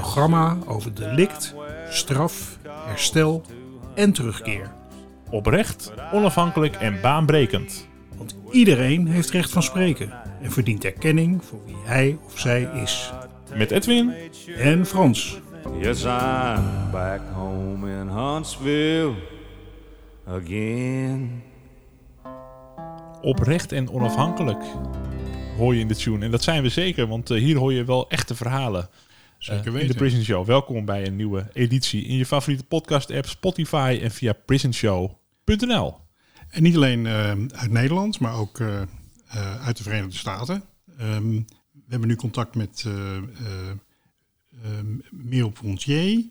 [0.00, 1.54] programma over delict,
[1.88, 3.42] straf, herstel
[3.94, 4.72] en terugkeer.
[5.30, 7.88] Oprecht, onafhankelijk en baanbrekend.
[8.16, 10.12] Want iedereen heeft recht van spreken
[10.42, 13.12] en verdient erkenning voor wie hij of zij is.
[13.54, 14.14] Met Edwin
[14.56, 15.40] En Frans.
[15.80, 19.14] Yes, I'm back home in Huntsville
[20.26, 21.42] again.
[23.20, 24.62] oprecht en onafhankelijk
[25.56, 26.24] hoor je in de tune.
[26.24, 28.88] En dat zijn we zeker, want eh, hier hoor je wel echte verhalen.
[29.38, 30.46] Zeker eh, In de Prison Show.
[30.46, 35.98] Welkom bij een nieuwe editie in je favoriete podcast app Spotify en via prisonshow.nl.
[36.48, 38.82] En niet alleen eh, uit Nederland, maar ook eh,
[39.64, 40.62] uit de Verenigde Staten.
[40.98, 41.30] Ehm,
[41.72, 42.84] we hebben nu contact met
[45.10, 46.24] Merel Pontier.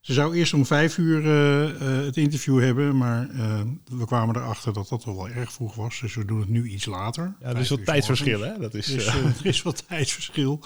[0.00, 4.36] Ze zou eerst om vijf uur eh, eh, het interview hebben, maar eh, we kwamen
[4.36, 6.00] erachter dat dat wel erg vroeg was.
[6.00, 7.34] Dus we doen het nu iets later.
[7.40, 8.58] Ja, er is wat tijdsverschil, hè?
[8.58, 10.60] Dat is, Dus er is wat tijdsverschil.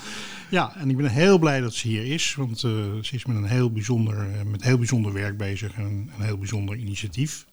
[0.50, 3.44] Ja, en ik ben heel blij dat ze hier is, want ze is met een
[3.44, 7.46] heel bijzonder, met heel bijzonder werk bezig en een, een heel bijzonder initiatief.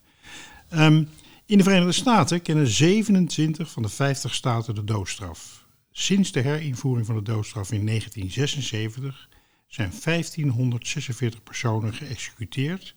[0.70, 1.04] Ehm,
[1.46, 5.66] in de Verenigde Staten kennen 27 van de 50 staten de doodstraf.
[5.92, 9.30] Sinds de herinvoering van de doodstraf in 1976
[9.72, 12.96] zijn 1546 personen geëxecuteerd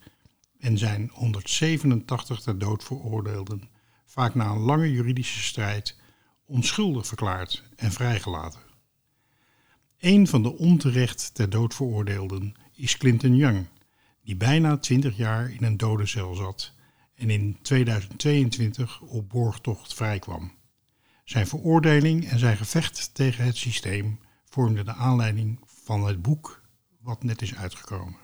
[0.59, 3.69] en zijn 187 ter dood veroordeelden,
[4.05, 5.97] vaak na een lange juridische strijd,
[6.47, 8.61] onschuldig verklaard en vrijgelaten.
[9.99, 13.67] Een van de onterecht ter dood veroordeelden is Clinton Young,
[14.23, 16.73] die bijna 20 jaar in een dodencel zat
[17.15, 20.53] en in 2022 op borgtocht vrijkwam.
[21.25, 26.63] Zijn veroordeling en zijn gevecht tegen het systeem vormden de aanleiding van het boek
[27.05, 28.17] wat net is uitgekomen.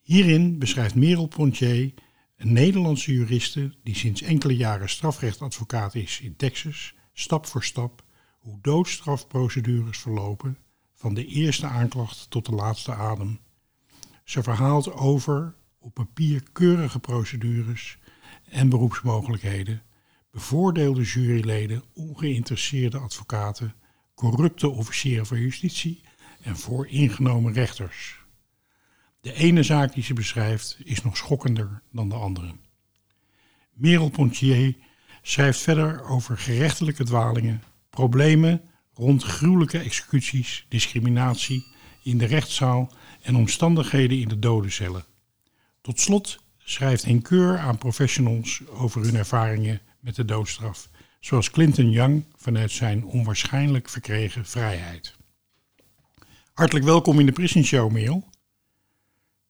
[0.00, 1.94] Hierin beschrijft Merel Pontier,
[2.36, 8.04] een Nederlandse juriste die sinds enkele jaren strafrechtadvocaat is in Texas, stap voor stap
[8.38, 10.58] hoe doodstrafprocedures verlopen,
[10.94, 13.40] van de eerste aanklacht tot de laatste adem.
[14.24, 17.98] Ze verhaalt over op papier keurige procedures
[18.44, 19.82] en beroepsmogelijkheden,
[20.30, 23.74] bevoordeelde juryleden, ongeïnteresseerde advocaten,
[24.14, 26.02] corrupte officieren van justitie
[26.46, 28.18] en vooringenomen rechters.
[29.20, 32.54] De ene zaak die ze beschrijft is nog schokkender dan de andere.
[33.72, 34.76] Merel Pontier
[35.22, 38.60] schrijft verder over gerechtelijke dwalingen, problemen
[38.94, 41.66] rond gruwelijke executies, discriminatie
[42.02, 42.92] in de rechtszaal
[43.22, 45.04] en omstandigheden in de dodencellen.
[45.80, 50.88] Tot slot schrijft Henk Keur aan professionals over hun ervaringen met de doodstraf,
[51.20, 55.16] zoals Clinton Young vanuit zijn onwaarschijnlijk verkregen vrijheid.
[56.56, 58.24] Hartelijk welkom in de Prison Show, Merel.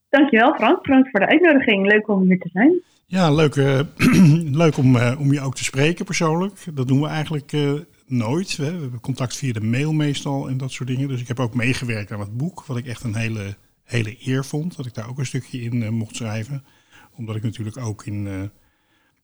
[0.09, 1.87] Dankjewel Frank, bedankt voor de uitnodiging.
[1.87, 2.81] Leuk om hier te zijn.
[3.07, 3.81] Ja, leuk, eh,
[4.63, 6.65] leuk om, eh, om je ook te spreken persoonlijk.
[6.75, 7.73] Dat doen we eigenlijk eh,
[8.07, 8.57] nooit.
[8.57, 8.73] Hè.
[8.73, 11.09] We hebben contact via de mail meestal en dat soort dingen.
[11.09, 14.45] Dus ik heb ook meegewerkt aan het boek, wat ik echt een hele, hele eer
[14.45, 14.77] vond.
[14.77, 16.65] Dat ik daar ook een stukje in mocht schrijven.
[17.17, 18.51] Omdat ik natuurlijk ook in,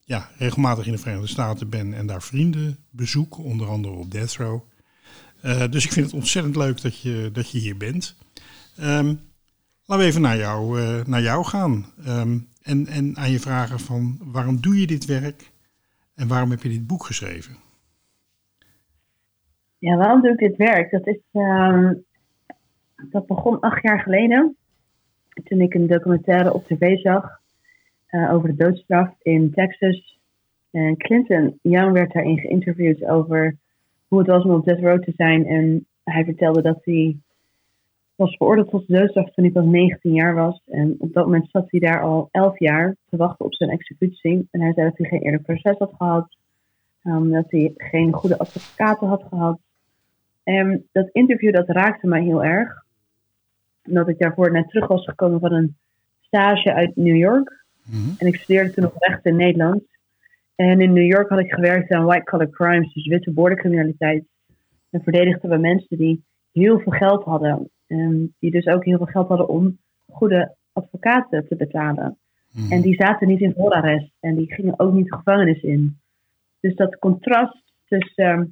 [0.04, 3.38] ja, regelmatig in de Verenigde Staten ben en daar vrienden bezoek.
[3.38, 4.60] Onder andere op Death Row.
[5.42, 8.16] Eh, dus ik vind het ontzettend leuk dat je, dat je hier bent.
[8.76, 9.14] Ehm,
[9.92, 11.84] Laten we even naar jou, eh, naar jou gaan.
[12.06, 15.52] Ehm, en, en aan je vragen van waarom doe je dit werk
[16.14, 17.54] en waarom heb je dit boek geschreven?
[19.78, 20.90] Ja, waarom doe ik dit werk?
[20.90, 21.94] Dat, is, ehm,
[23.10, 24.56] dat begon acht jaar geleden.
[25.44, 27.40] Toen ik een documentaire op tv zag
[28.06, 30.20] eh, over de doodstraf in Texas.
[30.70, 33.56] En Clinton Young werd daarin geïnterviewd over
[34.12, 35.46] hoe het was om op death row te zijn.
[35.46, 37.16] En hij vertelde dat hij
[38.14, 40.62] was veroordeeld tot de doodstraf toen hij pas 19 jaar was.
[40.66, 44.48] En op dat moment zat hij daar al 11 jaar te wachten op zijn executie.
[44.50, 46.36] En hij zei dat hij geen eerlijk proces had gehad.
[47.02, 49.58] ehm, dat hij geen goede advocaten had gehad.
[50.42, 52.84] En dat interview dat raakte mij heel erg.
[53.88, 55.76] Omdat ik daarvoor net terug was gekomen van een
[56.20, 57.64] stage uit New York.
[58.18, 59.82] En ik studeerde toen nog recht in Nederland.
[60.62, 64.24] En in New York had ik gewerkt aan white collar crimes, dus witte bordencriminaliteit.
[64.90, 67.70] En verdedigden we mensen die heel veel geld hadden.
[67.86, 69.78] En die dus ook heel veel geld hadden om
[70.10, 72.18] goede advocaten te betalen.
[72.68, 74.10] En die zaten niet in voorarrest.
[74.20, 75.98] En die gingen ook niet de gevangenis in.
[76.60, 78.44] Dus dat contrast tussen ehm,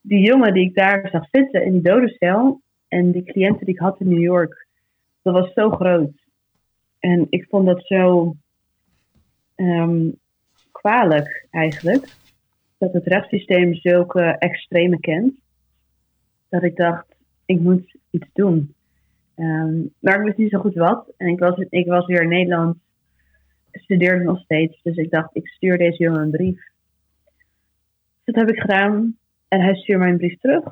[0.00, 2.60] die jongen die ik daar zag zitten in die dodencel.
[2.88, 4.66] En die cliënten die ik had in New York,
[5.22, 6.12] dat was zo groot.
[6.98, 8.34] En ik vond dat zo
[9.56, 10.18] um,
[10.86, 12.14] kwalijk eigenlijk.
[12.78, 15.34] Dat het rechtssysteem zulke extreme kent.
[16.48, 17.06] Dat ik dacht,
[17.46, 18.74] ik moet iets doen.
[19.34, 21.12] Ehm, maar ik wist niet zo goed wat.
[21.16, 22.76] En ik was, ik was weer in Nederland.
[23.72, 24.82] Studeerde nog steeds.
[24.82, 26.60] Dus ik dacht, ik stuur deze jongen een brief.
[28.24, 29.16] Dat heb ik gedaan.
[29.48, 30.64] En hij stuurde mij een brief terug.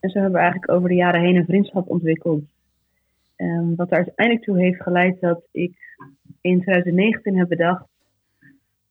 [0.00, 2.44] En zo hebben we eigenlijk over de jaren heen een vriendschap ontwikkeld.
[3.36, 5.76] Um, wat er uiteindelijk toe heeft geleid dat ik
[6.40, 7.90] in 2019 heb bedacht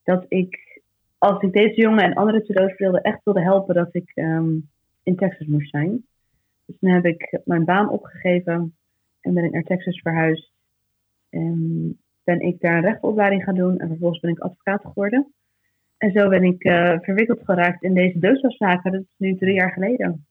[0.03, 0.81] dat ik,
[1.17, 4.69] als ik deze jongen en andere terreurverdeelden echt wilde helpen, dat ik um,
[5.03, 6.05] in Texas moest zijn.
[6.65, 8.75] Dus toen heb ik mijn baan opgegeven
[9.19, 10.51] en ben ik naar Texas verhuisd.
[11.29, 15.33] En ben ik daar een rechtsopleiding gaan doen en vervolgens ben ik advocaat geworden.
[15.97, 18.91] En zo ben ik uh, verwikkeld geraakt in deze doodstrafzaken.
[18.91, 20.25] Dat is nu drie jaar geleden.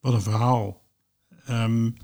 [0.00, 0.82] Wat een verhaal.
[1.50, 1.94] Um,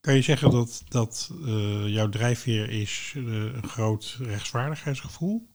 [0.00, 3.24] kan je zeggen dat, dat uh, jouw drijfveer is uh,
[3.54, 5.46] een groot rechtsvaardigheidsgevoel?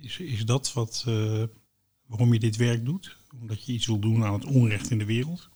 [0.00, 1.42] Is, is dat wat, uh,
[2.06, 3.16] waarom je dit werk doet?
[3.40, 5.50] Omdat je iets wil doen aan het onrecht in de wereld?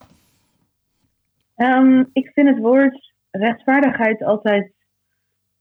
[1.56, 4.72] Um, ik vind het woord rechtvaardigheid altijd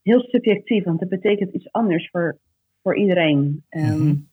[0.01, 2.37] heel subjectief, want het betekent iets anders voor,
[2.81, 3.63] voor iedereen.
[3.69, 4.27] Um, mm -hmm.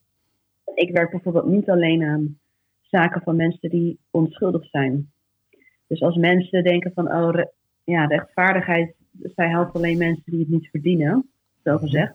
[0.74, 2.38] Ik werk bijvoorbeeld niet alleen aan
[2.80, 5.12] zaken van mensen die onschuldig zijn.
[5.94, 7.50] Dus als mensen denken van, oh re
[7.84, 8.94] ja, rechtvaardigheid,
[9.34, 11.28] zij helpt alleen mensen die het niet verdienen,
[11.64, 12.14] zo gezegd.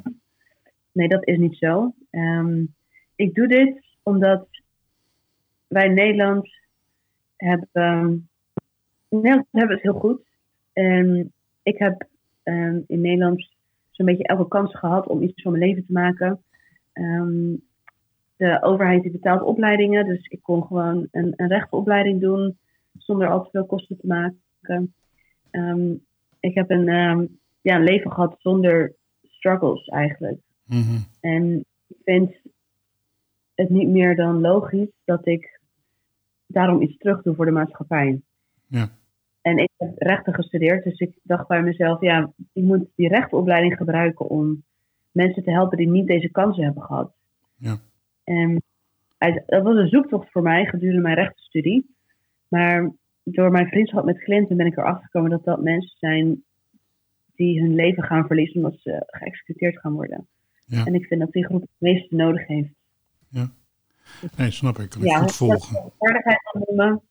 [0.91, 1.93] Nee, dat is niet zo.
[2.11, 2.75] Um,
[3.15, 4.47] ik doe dit omdat
[5.67, 6.49] wij in Nederland
[7.35, 8.29] hebben,
[9.09, 10.21] Nederland hebben het heel goed.
[10.73, 11.33] En
[11.63, 12.07] ik heb
[12.43, 13.49] um, in Nederland
[13.91, 16.43] zo'n beetje elke kans gehad om iets van mijn leven te maken.
[16.93, 17.61] Um,
[18.35, 22.57] de overheid die betaalt opleidingen, dus ik kon gewoon een, een rechtenopleiding doen
[22.97, 24.93] zonder al te veel kosten te maken.
[25.51, 26.05] Um,
[26.39, 30.39] ik heb een, um, ja, een leven gehad zonder struggles eigenlijk.
[30.65, 31.05] Mm -hmm.
[31.19, 32.35] En ik vind
[33.55, 35.59] het niet meer dan logisch dat ik
[36.47, 38.21] daarom iets terug doe voor de maatschappij.
[38.67, 38.89] Ja.
[39.41, 43.77] En ik heb rechten gestudeerd, dus ik dacht bij mezelf, ja, ik moet die rechtenopleiding
[43.77, 44.63] gebruiken om
[45.11, 47.13] mensen te helpen die niet deze kansen hebben gehad.
[47.55, 47.77] Ja.
[48.23, 48.63] En
[49.45, 51.95] dat was een zoektocht voor mij gedurende mijn rechtenstudie.
[52.49, 52.91] Maar
[53.23, 56.43] door mijn vriendschap met cliënten ben ik erachter gekomen dat dat mensen zijn
[57.35, 60.27] die hun leven gaan verliezen omdat ze geëxecuteerd gaan worden.
[60.65, 60.85] Ja.
[60.85, 62.73] En ik vind dat die groep het meeste nodig heeft.
[63.29, 63.51] Ja,
[64.37, 64.89] nee, snap ik.
[64.89, 65.91] Kan ik ja, goed volgen.
[66.75, 67.01] Dat,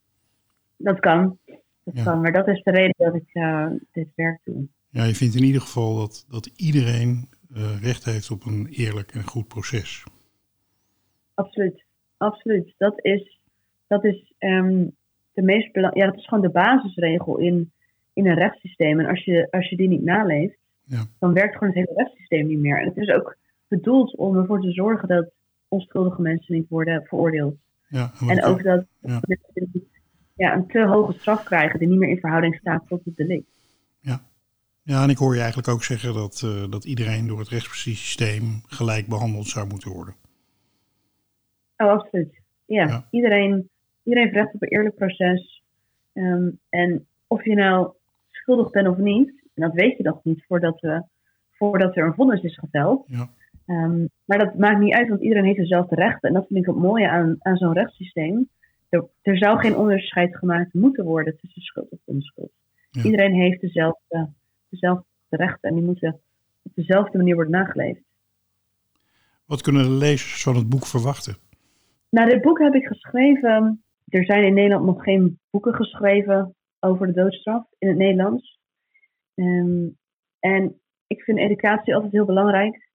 [0.76, 1.38] dat kan.
[1.84, 2.02] Dat Ja.
[2.02, 2.20] kan.
[2.20, 4.66] Maar dat is de reden dat ik uh, dit werk doe.
[4.90, 9.14] Ja, je vindt in ieder geval dat, dat iedereen uh, recht heeft op een eerlijk
[9.14, 10.04] en goed proces.
[11.34, 11.84] Absoluut,
[12.16, 12.74] absoluut.
[12.78, 13.40] Dat is,
[13.86, 14.96] dat is um,
[15.38, 17.72] de meest belang- ja, dat is gewoon de basisregel in,
[18.12, 19.00] in een rechtssysteem.
[19.00, 21.06] En als je, als je die niet naleeft, Ja.
[21.18, 22.80] dan werkt gewoon het hele rechtssysteem niet meer.
[22.80, 23.36] En het is ook
[23.68, 25.30] bedoeld om ervoor te zorgen dat
[25.68, 27.54] onschuldige mensen niet worden veroordeeld.
[27.88, 29.20] Ja, en ook dat Ja.
[29.26, 29.88] mensen
[30.34, 33.46] ja, een te hoge straf krijgen die niet meer in verhouding staat tot het delict.
[34.82, 38.62] Ja, en ik hoor je eigenlijk ook zeggen dat, uh, dat iedereen door het rechtssysteem
[38.66, 40.14] gelijk behandeld zou moeten worden.
[41.76, 42.40] Oh, absoluut.
[42.66, 43.06] Ja, Ja.
[43.10, 43.68] Iedereen,
[44.08, 45.62] iedereen heeft recht op een eerlijk proces.
[46.12, 47.92] Ehm, en of je nou
[48.30, 51.02] schuldig bent of niet, en dat weet je nog niet voordat, we,
[51.50, 53.04] voordat er een vonnis is geveld.
[53.08, 53.28] Ja.
[53.66, 56.28] Ehm, maar dat maakt niet uit, want iedereen heeft dezelfde rechten.
[56.28, 58.48] En dat vind ik het mooie aan, aan zo'n rechtssysteem.
[58.88, 62.50] Er, er zou geen onderscheid gemaakt moeten worden tussen schuld of onschuld.
[62.90, 63.02] Ja.
[63.02, 64.28] Iedereen heeft dezelfde,
[64.68, 66.20] dezelfde rechten en die moeten
[66.62, 68.00] op dezelfde manier worden nageleefd.
[69.46, 71.36] Wat kunnen de lezers van het boek verwachten?
[72.10, 73.82] Nou, dit boek heb ik geschreven.
[74.08, 78.58] Er zijn in Nederland nog geen boeken geschreven over de doodstraf in het Nederlands.
[79.34, 79.88] Ehm,
[80.40, 82.88] en ik vind educatie altijd heel belangrijk.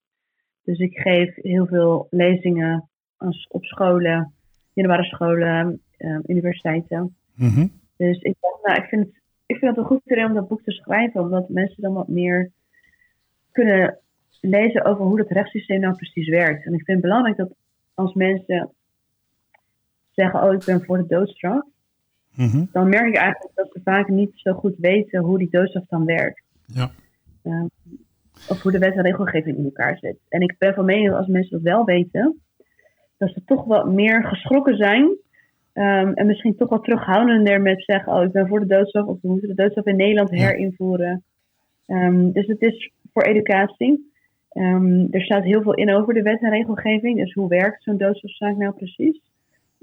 [0.63, 4.33] Dus ik geef heel veel lezingen als, op scholen,
[4.73, 7.15] middelbare scholen, ehm, universiteiten.
[7.35, 7.67] Mhm.
[7.97, 10.63] Dus ik, nou, ik, vind het, ik vind het een goed idee om dat boek
[10.63, 12.51] te schrijven, omdat mensen dan wat meer
[13.51, 13.99] kunnen
[14.41, 16.65] lezen over hoe het rechtssysteem nou precies werkt.
[16.65, 17.55] En ik vind het belangrijk dat
[17.93, 18.71] als mensen
[20.15, 21.61] zeggen, oh ik ben voor de doodstraf,
[22.35, 22.65] Mhm.
[22.71, 26.05] dan merk ik eigenlijk dat ze vaak niet zo goed weten hoe die doodstraf dan
[26.05, 26.41] werkt.
[26.65, 26.91] Ja.
[27.43, 27.65] Ehm,
[28.49, 30.17] of hoe de wet en regelgeving in elkaar zit.
[30.29, 32.41] En ik ben van mening dat als mensen dat wel weten,
[33.17, 35.21] dat ze toch wat meer geschrokken zijn.
[35.73, 39.17] ehm, en misschien toch wat terughoudender met zeggen, oh ik ben voor de doodstraf of
[39.21, 40.35] we moeten de doodstraf in Nederland Ja.
[40.37, 41.23] herinvoeren.
[41.85, 44.11] Ehm, dus het is voor educatie.
[45.11, 47.17] Er staat heel veel in over de wet en regelgeving.
[47.17, 49.21] Dus hoe werkt zo'n doodstrafzaak nou precies?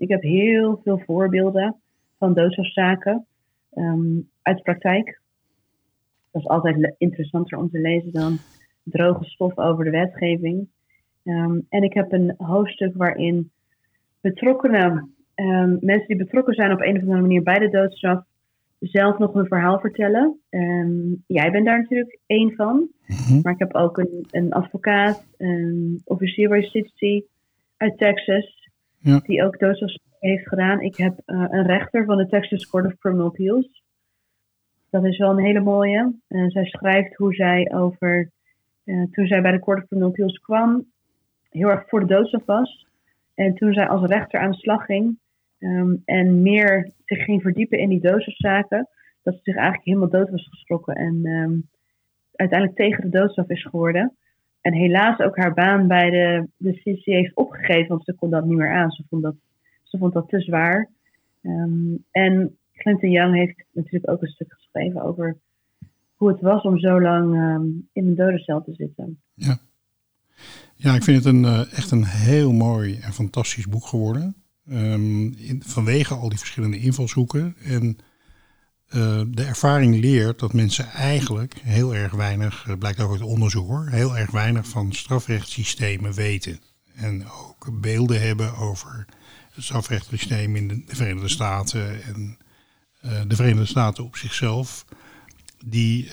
[0.00, 1.76] Ik heb heel veel voorbeelden
[2.18, 3.26] van doodsoorzaken
[3.74, 5.20] um, uit de praktijk.
[6.30, 8.38] Dat is altijd interessanter om te lezen dan
[8.84, 10.68] droge stof over de wetgeving.
[11.24, 13.50] Um, en ik heb een hoofdstuk waarin
[14.20, 18.24] betrokkenen, um, mensen die betrokken zijn op een of andere manier bij de doodstraf,
[18.78, 20.40] zelf nog een verhaal vertellen.
[20.50, 22.88] Um, jij bent daar natuurlijk één van.
[23.06, 23.40] Mhm.
[23.42, 27.26] Maar ik heb ook een, een advocaat, een officier van justitie
[27.76, 28.59] uit Texas,
[29.02, 30.80] Die ook doodstraf heeft gedaan.
[30.80, 33.82] Ik heb uh, een rechter van de Texas Court of Criminal Appeals.
[34.90, 36.14] Dat is wel een hele mooie.
[36.28, 38.30] Uh, zij schrijft hoe zij over,
[38.84, 40.86] uh, toen zij bij de Court of Criminal Appeals kwam,
[41.50, 42.86] heel erg voor de doodstraf was.
[43.34, 45.18] En toen zij als rechter aan de slag ging
[45.60, 48.88] um, en meer zich ging verdiepen in die doodstrafzaken,
[49.22, 51.68] dat ze zich eigenlijk helemaal dood was geschrokken en um,
[52.34, 54.16] uiteindelijk tegen de doodstraf is geworden.
[54.60, 58.44] En helaas ook haar baan bij de, de CC heeft opgegeven, want ze kon dat
[58.44, 58.90] niet meer aan.
[58.90, 59.34] Ze vond dat,
[59.82, 60.88] ze vond dat te zwaar.
[61.42, 65.36] Um, en Clinton Young heeft natuurlijk ook een stuk geschreven over
[66.14, 69.20] hoe het was om zo lang um, in een dodencel te zitten.
[69.34, 69.58] Ja.
[70.74, 74.34] Ja, ik vind het een, uh, echt een heel mooi en fantastisch boek geworden.
[74.70, 77.54] Um, in, vanwege al die verschillende invalshoeken.
[77.64, 77.96] En
[78.90, 83.68] uh, de ervaring leert dat mensen eigenlijk heel erg weinig, uh, blijkt ook uit onderzoek
[83.68, 86.60] hoor, heel erg weinig van strafrechtssystemen weten.
[86.94, 89.06] En ook beelden hebben over
[89.52, 92.38] het strafrechtssysteem in de Verenigde Staten en
[93.04, 94.84] uh, de Verenigde Staten op zichzelf.
[95.64, 96.08] Die,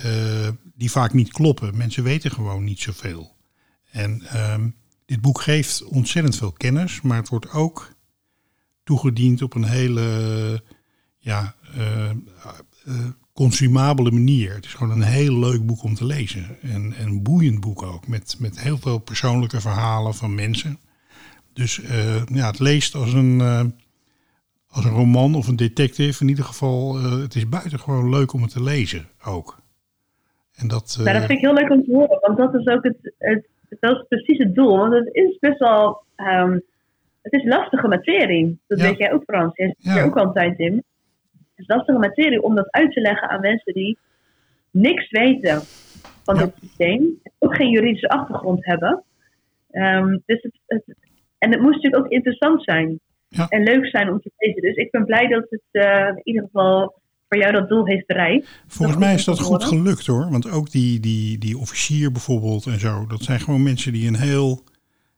[0.75, 1.77] die vaak niet kloppen.
[1.77, 3.35] Mensen weten gewoon niet zoveel.
[3.91, 7.91] En um, dit boek geeft ontzettend veel kennis, maar het wordt ook
[8.83, 10.63] toegediend op een hele
[11.27, 12.09] ja, uh,
[12.87, 14.53] uh, consumabele manier.
[14.55, 16.57] Het is gewoon een heel leuk boek om te lezen.
[16.61, 20.79] En een boeiend boek ook, met, met heel veel persoonlijke verhalen van mensen.
[21.53, 23.41] Dus uh, ja, het leest als een,
[24.69, 26.21] als een roman of een detective.
[26.23, 29.59] In ieder geval, het is buitengewoon leuk om het te lezen ook.
[30.55, 32.83] En dat, nou, dat vind ik heel leuk om te horen, want dat is ook
[32.83, 33.47] het, het
[33.79, 34.77] dat is precies het doel.
[34.77, 36.01] Want het is best wel.
[36.17, 36.63] Um,
[37.21, 38.59] het is lastige materie.
[38.67, 38.83] Dat Ja.
[38.83, 39.55] weet jij ook, Frans.
[39.55, 39.97] Jij zit Ja.
[39.97, 40.83] er ook altijd in.
[41.57, 43.97] Het is lastige materie om dat uit te leggen aan mensen die
[44.71, 45.61] niks weten
[46.23, 46.43] van Ja.
[46.43, 47.21] dit systeem.
[47.39, 49.03] Ook geen juridische achtergrond hebben.
[49.71, 50.83] Um, dus het, het,
[51.37, 52.99] en het moest natuurlijk ook interessant zijn.
[53.29, 53.47] Ja.
[53.47, 54.61] En leuk zijn om te lezen.
[54.61, 58.05] Dus ik ben blij dat het uh, in ieder geval voor jou dat doel heeft
[58.05, 58.63] bereikt.
[58.67, 60.29] Volgens mij is dat goed gelukt hoor.
[60.31, 63.05] Want ook die, die, die officier bijvoorbeeld en zo.
[63.07, 64.63] Dat zijn gewoon mensen die een heel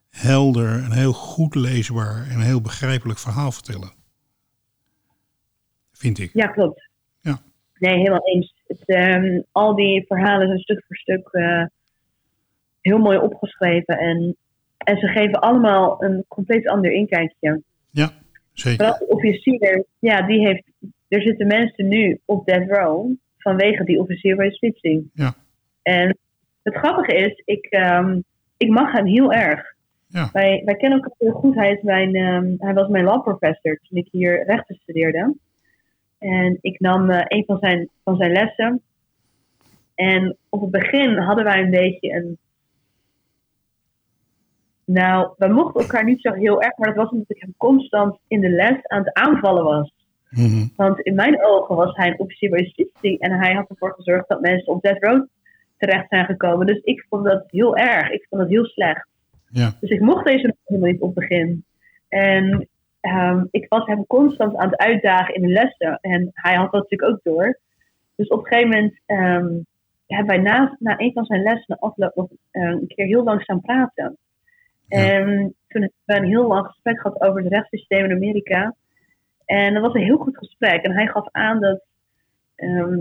[0.10, 3.98] helder, een heel goed leesbaar en heel begrijpelijk verhaal vertellen.
[6.00, 6.30] Vind ik.
[6.34, 6.90] Ja, klopt.
[7.22, 7.40] Ja.
[7.78, 8.54] Nee, helemaal eens.
[8.68, 11.64] Het, ehm, al die verhalen zijn stuk voor stuk eh,
[12.82, 13.98] heel mooi opgeschreven.
[13.98, 14.36] En,
[14.78, 17.62] en ze geven allemaal een compleet ander inkijkje.
[17.90, 18.12] Ja,
[18.54, 18.86] zeker.
[18.86, 20.64] Vooral de officier, ja, die heeft...
[21.08, 25.12] Er zitten mensen nu op death row vanwege die officier van justitie.
[25.14, 25.34] Ja.
[25.82, 26.18] En
[26.64, 28.20] het grappige is, ik, ehm,
[28.58, 29.76] ik mag hem heel erg.
[30.08, 30.30] Ja.
[30.34, 31.56] Wij, wij kennen elkaar heel goed.
[31.56, 35.36] Hij, is mijn, ehm, hij was mijn law professor toen ik hier rechten studeerde.
[36.20, 38.82] En ik nam eh, een van zijn, van zijn lessen.
[39.96, 42.38] En op het begin hadden wij een beetje een.
[44.86, 48.18] Nou, we mochten elkaar niet zo heel erg, maar dat was omdat ik hem constant
[48.28, 49.94] in de les aan het aanvallen was.
[50.30, 50.68] Mhm.
[50.76, 54.28] Want in mijn ogen was hij een officier bij justitie en hij had ervoor gezorgd
[54.28, 55.26] dat mensen op death row
[55.78, 56.66] terecht zijn gekomen.
[56.66, 58.10] Dus ik vond dat heel erg.
[58.10, 59.08] Ik vond dat heel slecht.
[59.50, 59.76] Ja.
[59.80, 61.64] Dus ik mocht deze helemaal niet op het begin.
[62.08, 62.68] En
[63.00, 66.00] ehm, ik was hem constant aan het uitdagen in de lessen.
[66.02, 67.60] En hij had dat natuurlijk ook door.
[68.16, 69.48] Dus op een gegeven moment ehm,
[70.08, 73.24] hebben wij na, na een van zijn lessen de afloop nog eh, een keer heel
[73.24, 74.18] lang staan praten.
[74.88, 75.12] Ja.
[75.12, 78.76] En toen hebben we een heel lang gesprek gehad over het rechtssysteem in Amerika.
[79.46, 80.84] En dat was een heel goed gesprek.
[80.84, 81.82] En hij gaf aan dat,
[82.56, 82.98] ehm,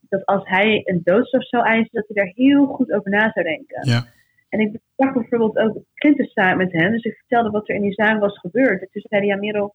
[0.00, 3.46] dat als hij een doodstraf zou eisen, dat hij daar heel goed over na zou
[3.46, 3.88] denken.
[3.88, 4.04] Ja.
[4.48, 6.92] En ik sprak bijvoorbeeld ook Clinton met hem.
[6.92, 8.80] Dus ik vertelde wat er in die zaak was gebeurd.
[8.80, 9.74] En toen zei hij, ja Merel,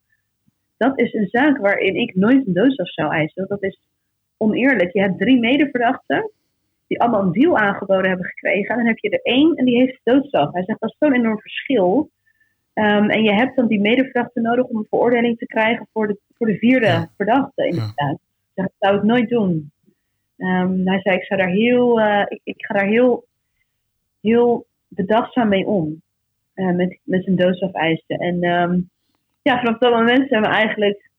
[0.77, 3.47] dat is een zaak waarin ik nooit een doodstraf zou eisen.
[3.47, 3.79] Dat is
[4.37, 4.93] oneerlijk.
[4.93, 6.31] Je hebt drie medeverdachten
[6.87, 8.69] die allemaal een deal aangeboden hebben gekregen.
[8.69, 10.53] En dan heb je er één en die heeft doodstraf.
[10.53, 12.09] Hij zegt, dat is zo'n enorm verschil.
[12.73, 16.17] Um, en je hebt dan die medeverdachte nodig om een veroordeling te krijgen voor de,
[16.37, 17.09] voor de vierde Ja.
[17.17, 17.91] verdachte in de Ja.
[17.95, 18.17] zaak.
[18.53, 19.71] Dat zou ik nooit doen.
[20.37, 23.25] Um, hij zei, ik, zou daar heel, uh, ik, ik ga daar heel,
[24.23, 26.01] heel bedachtzaam mee om.
[26.55, 28.17] Uh, met, met zijn doodstrafeisen.
[28.17, 28.89] En um,
[29.41, 31.09] ja, vanaf dat moment zijn we eigenlijk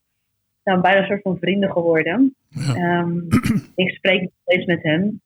[0.65, 2.35] nou, bijna een soort van vrienden geworden.
[2.49, 3.01] Ja.
[3.01, 3.27] Um,
[3.75, 5.21] ik spreek nog steeds met hem.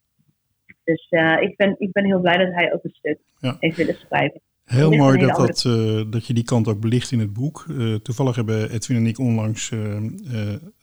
[0.85, 3.57] Dus uh, ik, ben, ik ben heel blij dat hij ook een stuk Ja.
[3.59, 4.41] heeft willen schrijven.
[4.69, 7.67] Heel mooi dat, dat, eh, dat je die kant ook belicht in het boek.
[7.69, 10.03] Eh, toevallig hebben Edwin en ik onlangs eh, eh,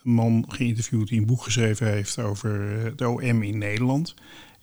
[0.03, 4.15] een man geïnterviewd die een boek geschreven heeft over het OM in Nederland.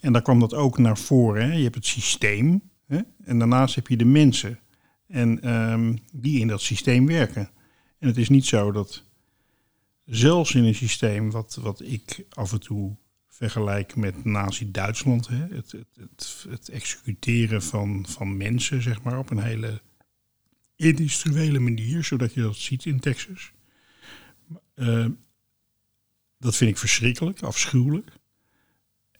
[0.03, 1.49] En daar kwam dat ook naar voren.
[1.49, 1.55] Hè?
[1.55, 2.99] Je hebt het systeem hè?
[3.23, 4.59] en daarnaast heb je de mensen.
[5.07, 7.49] En ehm, die in dat systeem werken.
[7.99, 9.03] En het is niet zo dat
[10.05, 12.95] zelfs in een systeem wat, wat ik af en toe
[13.27, 19.43] vergelijk met Nazi-Duitsland, het, het, het, het executeren van, van mensen, zeg maar, op een
[19.43, 19.81] hele
[20.75, 23.51] industriële manier, zodat je dat ziet in Texas.
[24.75, 25.07] Uh,
[26.37, 28.21] dat vind ik verschrikkelijk, afschuwelijk.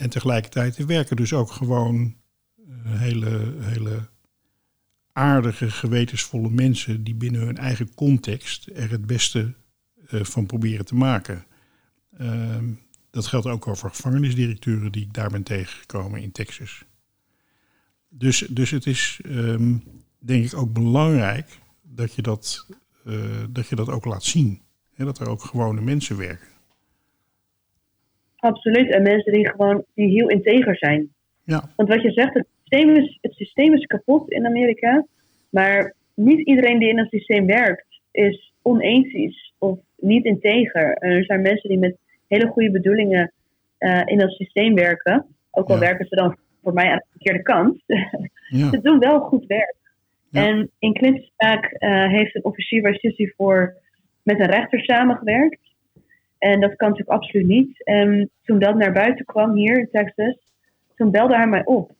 [0.03, 2.15] En tegelijkertijd er werken dus ook gewoon
[2.57, 4.09] uh, hele, hele
[5.11, 9.53] aardige, gewetensvolle mensen die binnen hun eigen context er het beste
[10.09, 11.45] uh, van proberen te maken.
[12.21, 12.57] Uh,
[13.11, 16.83] dat geldt ook over gevangenisdirecteuren die ik daar ben tegengekomen in Texas.
[18.09, 19.83] Dus, dus het is um,
[20.19, 22.67] denk ik ook belangrijk dat je dat,
[23.05, 24.61] uh, dat, je dat ook laat zien.
[24.95, 26.52] Dat er ook gewone mensen werken.
[28.43, 28.91] Absoluut.
[28.91, 31.09] En mensen die gewoon die heel integer zijn.
[31.43, 31.63] Ja.
[31.75, 35.05] Want wat je zegt, het systeem, is, het systeem is kapot in Amerika.
[35.49, 40.93] Maar niet iedereen die in het systeem werkt is onethisch of niet integer.
[40.93, 41.97] En er zijn mensen die met
[42.27, 43.31] hele goede bedoelingen
[43.79, 45.25] uh, in dat systeem werken.
[45.51, 45.81] Ook al Ja.
[45.81, 47.81] werken ze dan voor mij aan de verkeerde kant.
[48.47, 48.69] Ja.
[48.69, 49.75] ze doen wel goed werk.
[50.29, 50.47] Ja.
[50.47, 53.73] En in Clint's zaak eh, heeft een officier van justitie voor
[54.23, 55.59] met een rechter samengewerkt.
[56.51, 57.83] En dat kan natuurlijk absoluut niet.
[57.83, 60.37] En toen dat naar buiten kwam hier in Texas,
[60.95, 61.91] toen belde hij mij op.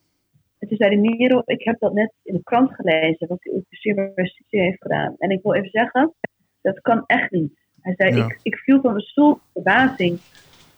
[0.60, 4.12] En toen zei hij, Merel, ik heb dat net in de krant gelezen, wat van
[4.16, 5.16] justitie heeft gedaan.
[5.18, 6.14] En ik wil even zeggen,
[6.62, 7.60] dat kan echt niet.
[7.82, 8.26] Hij zei, Ja.
[8.26, 10.20] ik, ik viel van mijn stoel verbazing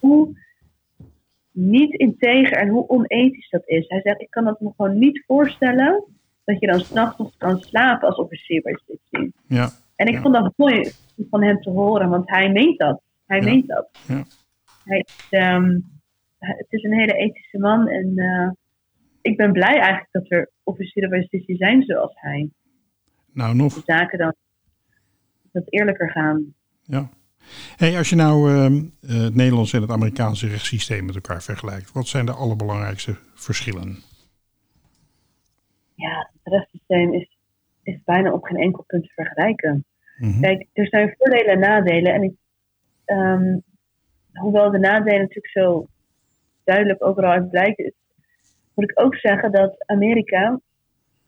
[0.00, 0.44] hoe
[1.50, 3.88] niet integer en hoe onethisch dat is.
[3.88, 6.04] Hij zegt, ik kan dat me gewoon niet voorstellen
[6.44, 8.78] dat je dan s'nachts nog kan slapen als officier bij.
[9.48, 9.68] Ja.
[9.96, 10.20] En ik Ja.
[10.20, 10.90] vond dat mooi
[11.30, 13.00] van hem te horen, want hij meent dat.
[13.26, 13.44] Hij Ja.
[13.44, 13.88] meent dat.
[14.08, 14.24] Ja.
[14.84, 15.78] Hij ehm,
[16.38, 18.50] het is een hele ethische man en eh,
[19.22, 22.50] ik ben blij eigenlijk dat er officieren bij justitie zijn zoals hij.
[23.32, 23.82] Nou, nog.
[23.84, 24.34] Zaken dan
[25.52, 26.54] dat eerlijker gaan.
[26.82, 27.08] Ja.
[27.76, 31.92] Hey, als je nou ehm, eh, het Nederlands en het Amerikaanse rechtssysteem met elkaar vergelijkt,
[31.92, 33.98] wat zijn de allerbelangrijkste verschillen?
[35.94, 37.36] Ja, het rechtssysteem is,
[37.82, 39.84] is bijna op geen enkel punt te vergelijken.
[40.18, 40.40] Mhm.
[40.40, 42.14] Kijk, er zijn voordelen en nadelen.
[42.14, 42.32] En ik,
[43.06, 43.56] ehm,
[44.32, 45.86] hoewel de nadelen natuurlijk zo
[46.64, 47.92] duidelijk overal uit blijken,
[48.74, 50.60] moet ik ook zeggen dat Amerika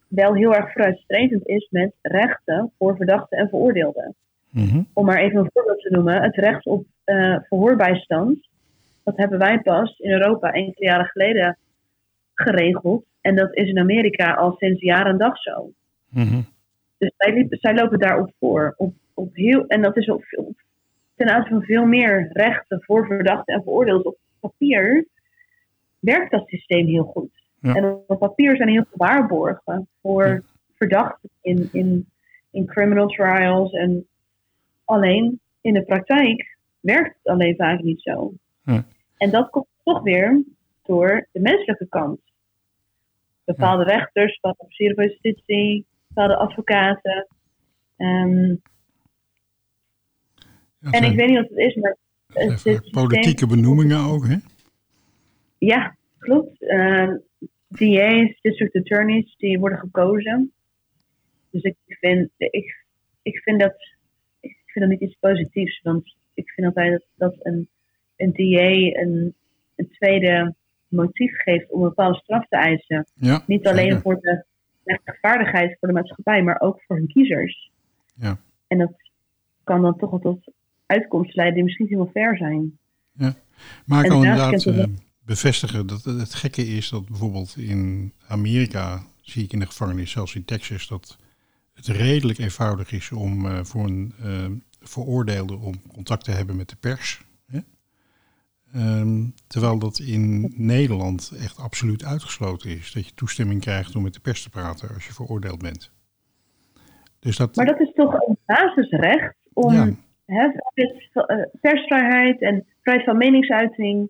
[0.08, 4.14] wel heel erg vooruitstrevend is met rechten voor verdachten en veroordeelden.
[4.50, 4.82] Mhm.
[4.92, 8.48] Om maar even een voorbeeld te noemen, het recht op eh, verhoorbijstand,
[9.04, 11.56] dat hebben wij pas in Europa enkele jaren geleden
[12.34, 13.04] geregeld.
[13.20, 15.70] En dat is in Amerika al sinds jaar en dag zo.
[16.08, 16.40] Mhm.
[16.98, 18.74] Dus zij, liep- zij lopen daarop voor.
[18.76, 20.60] Op, op heel, en dat is op, op-
[21.18, 24.06] ten aanzien van veel meer rechten voor verdachten en veroordeelden.
[24.06, 25.06] Op papier
[25.98, 27.30] werkt dat systeem heel goed.
[27.60, 27.74] Ja.
[27.74, 30.40] En op papier zijn heel veel waarborgen voor Ja.
[30.76, 32.08] verdachten in, in,
[32.50, 33.72] in criminal trials.
[33.72, 34.06] En
[34.84, 38.32] alleen in de praktijk werkt het alleen vaak niet zo.
[38.64, 38.84] Ja.
[39.16, 40.42] En dat komt toch weer
[40.82, 42.20] door de menselijke kant.
[43.44, 47.26] Bepaalde rechters, bepaalde officieren van justitie, bepaalde advocaten.
[47.96, 48.54] Ehm,
[50.78, 51.96] Ja, en ik weet niet wat het is, maar
[52.32, 54.36] het systeem- politieke benoemingen ook, hè?
[55.58, 56.62] Ja, klopt.
[56.62, 57.14] Uh,
[57.68, 60.52] DA's, district attorneys, die worden gekozen.
[61.50, 62.84] Dus ik vind, ik,
[63.22, 63.74] ik vind, dat,
[64.40, 65.80] ik vind dat niet iets positiefs.
[65.82, 67.68] Want ik vind altijd dat, dat een,
[68.16, 69.34] een DA een,
[69.76, 70.54] een tweede
[70.88, 73.06] motief geeft om een bepaalde straf te eisen.
[73.14, 73.42] Ja.
[73.46, 74.00] Niet alleen zeker.
[74.00, 74.44] voor de
[74.84, 77.70] rechtvaardigheid voor de maatschappij, maar ook voor hun kiezers.
[78.14, 78.38] Ja.
[78.66, 78.92] En dat
[79.64, 80.52] kan dan toch wel tot
[80.88, 82.78] uitkomsten leiden die misschien helemaal fair zijn.
[83.84, 84.84] Maar ik kan inderdaad eh,
[85.24, 90.34] bevestigen dat het gekke is dat bijvoorbeeld in Amerika, zie ik in de gevangenis, zelfs
[90.34, 91.18] in Texas, dat
[91.74, 94.46] het redelijk eenvoudig is om eh, voor een eh,
[94.80, 97.22] veroordeelde om contact te hebben met de pers.
[97.46, 97.58] Hè?
[98.72, 102.92] Ehm, terwijl dat in Nederland echt absoluut uitgesloten is.
[102.92, 105.90] Dat je toestemming krijgt om met de pers te praten als je veroordeeld bent.
[107.18, 109.94] Dus dat, Maar dat is toch een basisrecht om Ja.
[110.28, 110.48] Hè,
[111.12, 114.08] eh, persvrijheid en vrijheid van meningsuiting.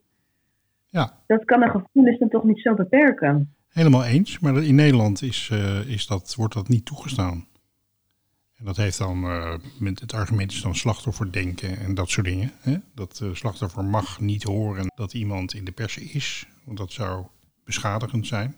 [0.86, 3.54] ja, Dat kan een gevoelis dan toch niet zo beperken.
[3.68, 7.46] Helemaal eens, maar in Nederland is, eh, is dat, wordt dat niet toegestaan.
[8.56, 12.52] En dat heeft dan, eh, met het argument is dan slachtofferdenken en dat soort dingen.
[12.60, 12.76] Hè?
[12.94, 17.26] Dat de slachtoffer mag niet horen dat iemand in de pers is, want dat zou
[17.64, 18.56] beschadigend zijn.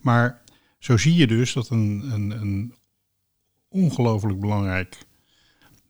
[0.00, 0.44] Maar
[0.78, 2.74] Zo zie je dus dat een, een, een
[3.68, 4.98] ongelooflijk belangrijk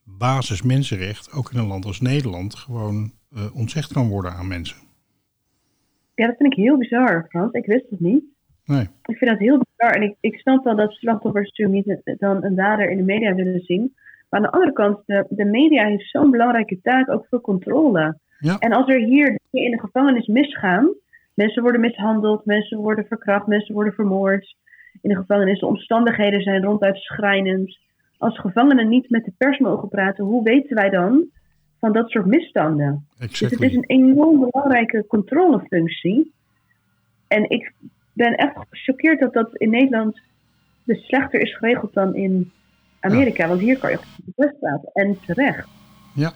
[0.06, 4.76] basismensenrecht, ook in een land als Nederland, gewoon uh, ontzegd kan worden aan mensen.
[6.14, 7.52] Ja, dat vind ik heel bizar, Frans.
[7.52, 8.24] Ik wist het niet.
[8.64, 8.82] Nee.
[8.82, 9.94] Ik vind dat heel bizar.
[9.94, 13.34] En ik, ik snap wel dat slachtoffers natuurlijk niet dan een dader in de media
[13.34, 13.94] willen zien.
[14.28, 18.18] Maar aan de andere kant, de, de media heeft zo'n belangrijke taak, ook voor controle.
[18.38, 18.58] Ja.
[18.58, 20.94] En als er hier in de gevangenis misgaan,
[21.34, 24.56] mensen worden mishandeld, mensen worden verkracht, mensen worden vermoord
[25.00, 27.78] in de gevangenis, de omstandigheden zijn ronduit schrijnend.
[28.18, 31.24] Als gevangenen niet met de pers mogen praten, hoe weten wij dan
[31.80, 33.06] van dat soort misstanden?
[33.18, 33.48] Exactly.
[33.48, 36.32] Dus het is een enorm belangrijke controlefunctie.
[37.28, 37.72] En ik
[38.12, 40.20] ben echt gechoqueerd dat dat in Nederland
[40.84, 42.52] dus slechter is geregeld dan in
[43.00, 43.48] Amerika.
[43.48, 44.90] Want hier kan je de best praten.
[44.92, 45.68] En terecht.
[46.14, 46.32] Ja,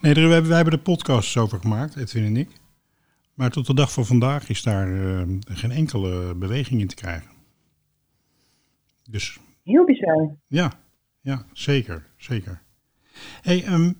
[0.00, 2.48] nee, daar, wij, wij hebben de podcasts over gemaakt, Edwin en ik.
[3.34, 7.30] Maar tot de dag van vandaag is daar uh, geen enkele beweging in te krijgen.
[9.10, 9.38] Dus.
[9.64, 10.34] Heel bizar.
[10.46, 10.72] Ja,
[11.20, 12.62] ja zeker, zeker.
[13.42, 13.96] Hey, um,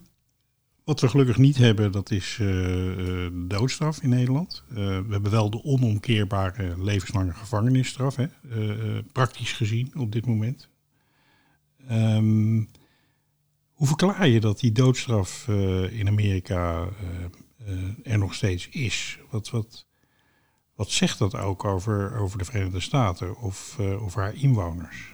[0.84, 4.64] wat we gelukkig niet hebben, dat is uh, doodstraf in Nederland.
[4.70, 8.26] Uh, we hebben wel de onomkeerbare levenslange gevangenisstraf, hè?
[9.12, 10.68] praktisch gezien op dit moment.
[11.90, 12.68] Um,
[13.72, 15.48] hoe verklaar je dat die doodstraf
[15.90, 16.88] in Amerika
[18.02, 19.18] er nog steeds is?
[19.30, 19.86] Wat, wat,
[20.74, 25.09] wat zegt dat ook over, over de Verenigde Staten of over haar inwoners?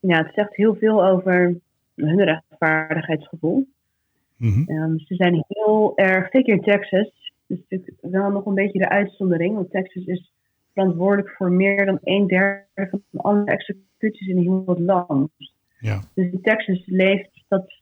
[0.00, 1.56] Ja, het zegt heel veel over
[1.94, 3.66] hun rechtvaardigheidsgevoel.
[4.36, 4.76] Mm -hmm.
[4.76, 8.88] um, ze zijn heel erg, zeker in Texas, dus natuurlijk wel nog een beetje de
[8.88, 10.32] uitzondering, want Texas is
[10.72, 15.30] verantwoordelijk voor meer dan een derde van alle executies in heel het land.
[15.78, 16.00] Ja.
[16.14, 17.74] Dus in Texas leeft dat,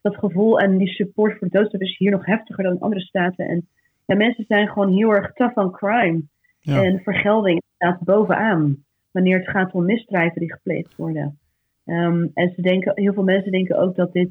[0.00, 3.02] dat gevoel en die support voor de doodstraf is hier nog heftiger dan in andere
[3.02, 3.48] staten.
[3.48, 3.68] En
[4.04, 6.22] ja, mensen zijn gewoon heel erg tough on crime.
[6.60, 6.82] Ja.
[6.82, 11.38] En vergelding staat bovenaan wanneer het gaat om misdrijven die gepleegd worden.
[11.84, 14.30] Um, en ze denken, heel veel mensen denken ook dat dit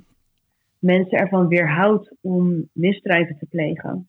[0.79, 4.07] mensen ervan weerhoudt om misdrijven te plegen.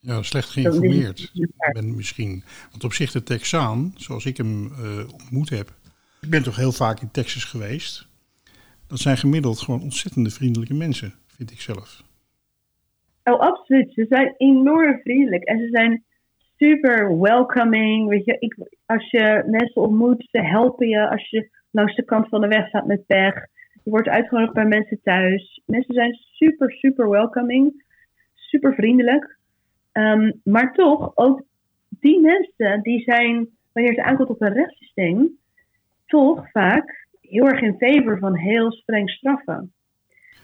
[0.00, 1.30] Ja, slecht geïnformeerd
[1.72, 2.42] ben misschien.
[2.70, 5.74] Want op zich de Texaan, zoals ik hem uh, ontmoet heb...
[6.20, 8.08] Ik ben toch heel vaak in Texas geweest.
[8.86, 12.02] Dat zijn gemiddeld gewoon ontzettende vriendelijke mensen, vind ik zelf.
[13.24, 13.92] Oh, absoluut.
[13.92, 15.44] Ze zijn enorm vriendelijk.
[15.44, 16.04] En ze zijn
[16.56, 18.08] super welcoming.
[18.08, 21.10] Weet je, ik, als je mensen ontmoet, ze helpen je.
[21.10, 23.34] Als je langs de kant van de weg staat met pech.
[23.82, 25.62] Je wordt uitgenodigd bij mensen thuis.
[25.66, 27.84] Mensen zijn super, super welcoming.
[28.34, 29.38] Super vriendelijk.
[29.92, 31.42] Um, maar toch, ook
[31.88, 35.38] die mensen, die zijn, wanneer het aankomt op een rechtssysteem,
[36.06, 39.72] toch vaak heel erg in favor van heel streng straffen.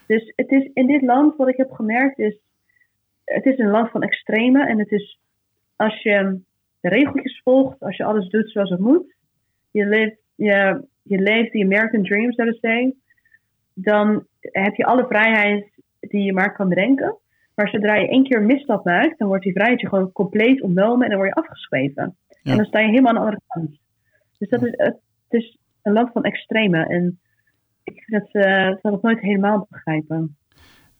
[0.06, 2.38] Dus het is in dit land, wat ik heb gemerkt, is,
[3.24, 4.66] het is een land van extreme.
[4.66, 5.18] En het is,
[5.76, 6.40] als je
[6.80, 9.14] de regeltjes volgt, als je alles doet zoals het moet,
[9.70, 13.02] je leeft, je, je leeft die American dream, zo te zeggen,
[13.74, 17.18] dan heb je alle vrijheid die je maar kan bedenken.
[17.54, 20.62] Maar zodra je één keer een misstap maakt, dan wordt die vrijheid je gewoon compleet
[20.62, 22.16] ontnomen en dan word je afgeschreven.
[22.28, 22.50] Ja.
[22.50, 23.78] En dan sta je helemaal aan de andere kant.
[24.38, 26.86] Dus dat is, het is een land van extreme.
[26.86, 27.20] En
[27.84, 30.36] ik dat, uh, zal het nooit helemaal begrijpen.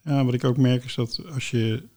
[0.02, 1.88] Ja, wat ik ook merk is dat als je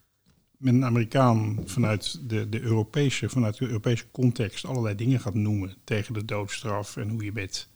[0.58, 5.76] met een Amerikaan vanuit de, de Europese, vanuit de Europese context allerlei dingen gaat noemen
[5.84, 7.70] tegen de doodstraf en hoe je met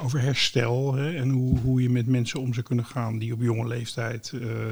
[0.00, 3.40] over herstel hè, en hoe, hoe je met mensen om zou kunnen gaan die op
[3.40, 4.70] jonge leeftijd uh,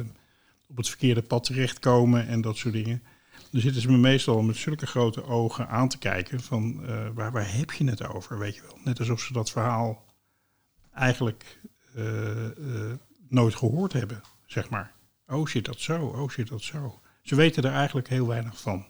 [0.68, 3.02] op het verkeerde pad terechtkomen en dat soort dingen.
[3.50, 7.32] Dan zitten ze me meestal met zulke grote ogen aan te kijken van uh, waar,
[7.32, 8.78] waar heb je het over, weet je wel.
[8.84, 10.04] Net alsof ze dat verhaal
[10.94, 11.60] eigenlijk
[11.96, 12.94] uh,
[13.28, 14.92] nooit gehoord hebben, zeg maar.
[15.28, 17.00] Oh zit dat zo, oh zit dat zo.
[17.22, 18.86] Ze weten er eigenlijk heel weinig van.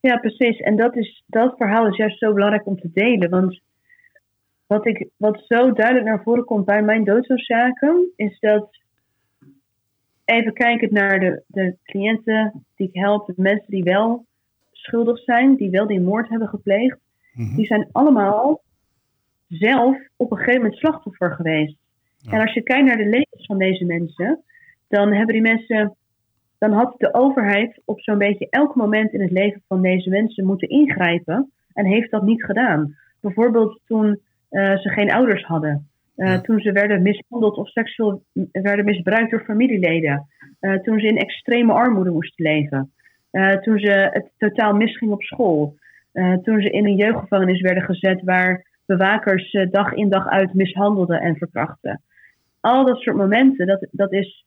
[0.00, 0.58] Ja, precies.
[0.58, 3.30] En dat, is, dat verhaal is juist zo belangrijk om te delen.
[3.30, 3.60] Want
[4.70, 8.68] wat, ik, wat zo duidelijk naar voren komt bij mijn doodsoorzaken, is dat
[10.24, 14.24] even kijkend naar de, de cliënten die ik help, de mensen die wel
[14.72, 16.98] schuldig zijn, die wel die moord hebben gepleegd,
[17.32, 17.56] Mhm.
[17.56, 18.62] die zijn allemaal
[19.48, 21.76] zelf op een gegeven moment slachtoffer geweest.
[22.18, 22.32] Ja.
[22.32, 24.42] En als je kijkt naar de levens van deze mensen,
[24.88, 25.96] dan hebben die mensen,
[26.58, 30.44] dan had de overheid op zo'n beetje elk moment in het leven van deze mensen
[30.46, 32.96] moeten ingrijpen en heeft dat niet gedaan.
[33.20, 35.88] Bijvoorbeeld toen uh, ze geen ouders hadden.
[36.16, 36.40] Uh, ja.
[36.40, 40.26] Toen ze werden mishandeld of seksueel werden misbruikt door familieleden.
[40.60, 42.92] Uh, toen ze in extreme armoede moesten leven.
[43.62, 45.76] toen ze het totaal misging op school.
[46.42, 51.36] toen ze in een jeugdgevangenis werden gezet waar bewakers dag in dag uit mishandelden en
[51.36, 52.02] verkrachten.
[52.60, 54.46] Al dat soort momenten, dat, dat, is,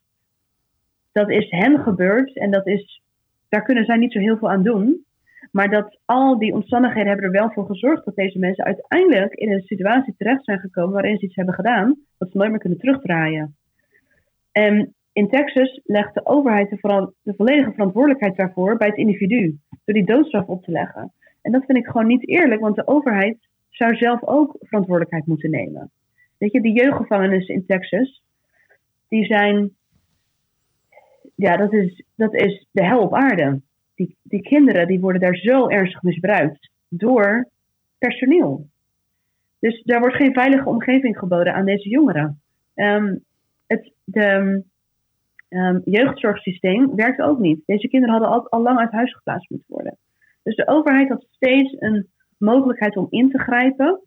[1.12, 3.02] dat is hen gebeurd en dat is,
[3.50, 5.06] daar kunnen zij niet zo heel veel aan doen.
[5.54, 9.52] Maar dat al die omstandigheden hebben er wel voor gezorgd dat deze mensen uiteindelijk in
[9.52, 12.80] een situatie terecht zijn gekomen waarin ze iets hebben gedaan dat ze nooit meer kunnen
[12.80, 13.56] terugdraaien.
[14.52, 19.96] En in Texas legt de overheid de, de volledige verantwoordelijkheid daarvoor bij het individu, door
[19.96, 21.14] die doodstraf op te leggen.
[21.42, 23.38] En dat vind ik gewoon niet eerlijk, want de overheid
[23.70, 25.92] zou zelf ook verantwoordelijkheid moeten nemen.
[26.38, 28.24] Weet je, die jeugdgevangenissen in Texas,
[29.08, 29.76] die zijn,
[31.36, 33.62] ja, dat is, dat is de hel op aarde.
[33.96, 37.48] Die, die kinderen die worden daar zo ernstig misbruikt door
[37.98, 38.68] personeel.
[39.60, 42.42] Dus daar wordt geen veilige omgeving geboden aan deze jongeren.
[42.76, 43.24] Um,
[43.68, 44.64] het de,
[45.50, 47.62] um, jeugdzorgsysteem werkt ook niet.
[47.66, 49.98] Deze kinderen hadden al, al lang uit huis geplaatst moeten worden.
[50.44, 54.02] Dus de overheid had steeds een mogelijkheid om in te grijpen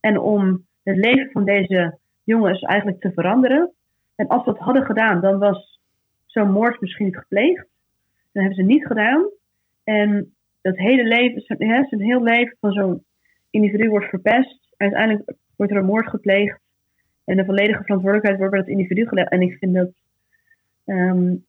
[0.00, 3.72] en om het leven van deze jongens eigenlijk te veranderen.
[4.16, 5.80] En als ze dat hadden gedaan, dan was
[6.26, 7.66] zo'n moord misschien niet gepleegd.
[8.34, 9.30] Dat hebben ze niet gedaan.
[9.84, 13.04] En dat hele leven, zijn heel leven van zo'n
[13.50, 14.74] individu wordt verpest.
[14.76, 16.60] Uiteindelijk wordt er een moord gepleegd.
[17.24, 19.30] En de volledige verantwoordelijkheid wordt bij het individu gelegd.
[19.30, 19.90] En ik vind dat,
[20.84, 21.44] um,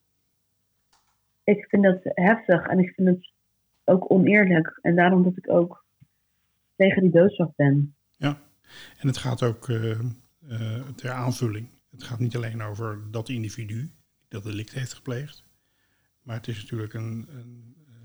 [1.43, 2.67] ik vind dat heftig.
[2.67, 3.31] En ik vind het
[3.83, 4.79] ook oneerlijk.
[4.81, 5.85] En daarom dat ik ook
[6.75, 7.95] tegen die doodstraf ben.
[8.17, 8.39] Ja,
[8.99, 9.99] en het gaat ook uh,
[10.95, 11.69] ter aanvulling.
[11.91, 13.89] Het gaat niet alleen over dat individu
[14.27, 15.43] dat delict heeft gepleegd.
[16.25, 17.27] Maar het is natuurlijk een.
[17.29, 17.95] een uh,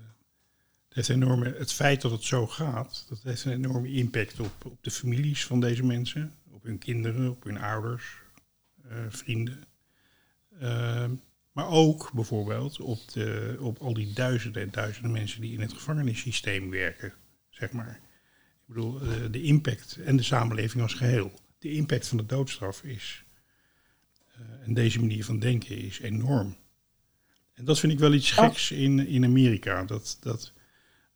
[0.89, 4.83] het, enorme, het feit dat het zo gaat, dat heeft een enorme impact op, op
[4.83, 8.15] de families van deze mensen, op hun kinderen, op hun ouders,
[9.09, 9.63] vrienden.
[11.51, 15.73] Maar ook bijvoorbeeld op, de, op al die duizenden en duizenden mensen die in het
[15.73, 17.13] gevangenissysteem werken,
[17.49, 17.99] zeg maar.
[18.67, 21.33] Ik bedoel, de, de impact en de samenleving als geheel.
[21.59, 23.23] De impact van de doodstraf is,
[24.39, 26.57] uh, en deze manier van denken is enorm.
[27.61, 29.83] En dat vind ik wel iets geks in, in Amerika.
[29.83, 30.53] Dat, dat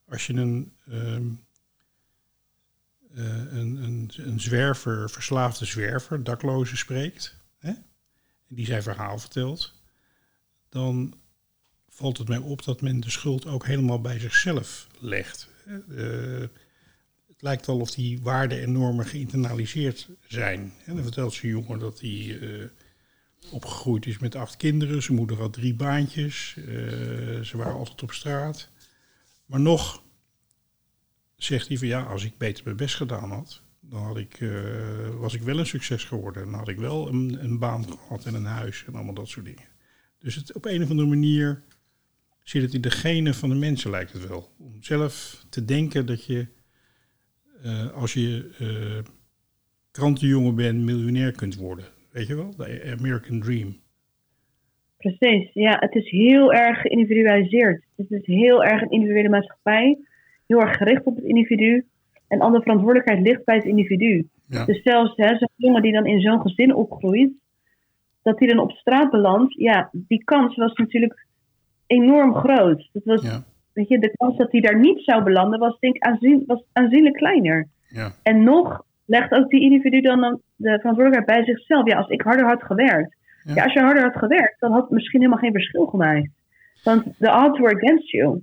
[0.08, 1.46] als je een, um,
[3.16, 7.74] uh, een, een, een zwerver, verslaafde zwerver, dakloze spreekt, hè,
[8.48, 9.74] die zijn verhaal vertelt,
[10.70, 11.14] dan
[11.90, 15.50] valt het mij op dat men de schuld ook helemaal bij zichzelf legt.
[15.90, 16.40] Uh,
[17.28, 20.74] het lijkt wel of die waarden en normen geïnternaliseerd zijn.
[20.86, 22.66] En dan vertelt ze jongen dat hij uh,
[23.52, 25.04] opgegroeid is met acht kinderen.
[25.04, 26.56] Zijn moeder had drie baantjes.
[26.58, 26.66] Uh,
[27.42, 28.70] ze waren altijd op straat.
[29.46, 30.04] Maar nog
[31.36, 34.40] zegt hij van ja, als ik beter mijn best gedaan had, dan had ik,
[35.20, 36.46] was ik wel een succes geworden.
[36.46, 39.46] Dan had ik wel een, een baan gehad en een huis en allemaal dat soort
[39.46, 39.68] dingen.
[40.20, 41.64] Dus het, op een of andere manier
[42.44, 44.56] zit het in de genen van de mensen, lijkt het wel.
[44.58, 46.48] Om zelf te denken dat je,
[47.64, 49.04] uh, als je
[49.92, 51.86] krantenjongen bent, miljonair kunt worden.
[52.16, 52.56] Weet je wel?
[52.58, 53.76] De American Dream.
[54.98, 55.78] Precies, ja.
[55.80, 57.84] Het is heel erg geïndividualiseerd.
[57.96, 59.98] Het is heel erg een individuele maatschappij.
[60.48, 61.86] Heel erg gericht op het individu.
[62.28, 64.28] En alle verantwoordelijkheid ligt bij het individu.
[64.48, 64.66] Ja.
[64.66, 67.32] Dus zelfs zo'n jongen die dan in zo'n gezin opgroeit,
[68.22, 71.26] dat hij dan op straat belandt, ja, die kans was natuurlijk
[71.88, 72.90] enorm groot.
[72.94, 73.42] Dat was,
[73.74, 76.64] weet je, de kans dat hij daar niet zou belanden was denk ik aanzien, was
[76.72, 77.68] aanzienlijk kleiner.
[77.88, 78.12] Ja.
[78.24, 81.88] En nog legt ook die individu dan de verantwoordelijkheid bij zichzelf.
[81.88, 83.16] Ja, als ik harder had gewerkt.
[83.44, 83.56] Ja.
[83.56, 83.64] ja.
[83.64, 86.30] als je harder had gewerkt, dan had het misschien helemaal geen verschil gemaakt.
[86.84, 88.42] Want the odds were against you.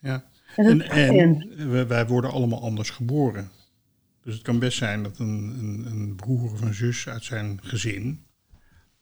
[0.00, 0.22] Ja.
[0.56, 3.48] En, en, wij worden allemaal anders geboren.
[4.22, 7.58] Dus het kan best zijn dat een, een, een broer of een zus uit zijn
[7.62, 8.24] gezin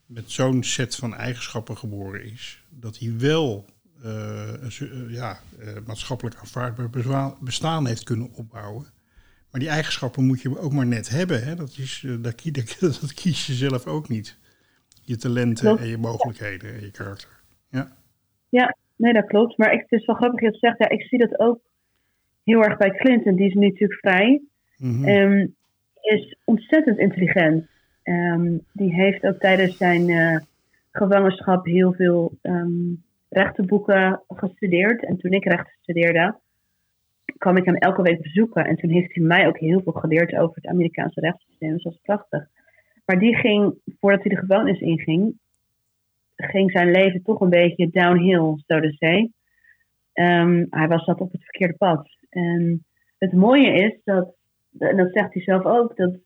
[0.05, 3.65] met zo'n set van eigenschappen geboren is, dat hij wel
[4.05, 4.69] uh,
[5.09, 6.89] ja, uh, maatschappelijk aanvaardbaar
[7.39, 8.85] bestaan heeft kunnen opbouwen.
[9.53, 11.43] Maar die eigenschappen moet je ook maar net hebben.
[11.43, 11.55] Hè?
[11.55, 14.37] Dat, is, dat, dat, dat, kies je zelf ook niet.
[15.01, 17.29] Je talenten en je mogelijkheden en je karakter.
[17.69, 17.87] Ja,
[18.49, 19.57] ja nee, dat klopt.
[19.57, 20.77] Maar ik, het is wel grappig dat je het zegt.
[20.77, 21.59] Ja, ik zie dat ook
[22.43, 23.35] heel erg bij Clinton.
[23.35, 24.41] Die is nu natuurlijk vrij.
[24.77, 25.55] Mm -hmm.
[26.01, 27.67] is ontzettend intelligent.
[28.03, 30.39] Um, die heeft ook tijdens zijn uh,
[30.91, 35.05] gevangenschap heel veel um, rechtenboeken gestudeerd.
[35.05, 36.35] En toen ik rechten studeerde,
[37.37, 38.65] kwam ik hem elke week bezoeken.
[38.65, 41.73] En toen heeft hij mij ook heel veel geleerd over het Amerikaanse rechtssysteem.
[41.73, 42.47] Dus dat was prachtig.
[43.05, 45.37] Maar die ging, voordat hij de gevangenis inging,
[46.35, 49.33] ging zijn leven toch een beetje downhill, zo te zeggen.
[50.13, 52.07] Um, hij was dat op het verkeerde pad.
[52.29, 52.85] En
[53.17, 54.35] het mooie is dat,
[54.77, 56.17] en dat zegt hij zelf ook, dat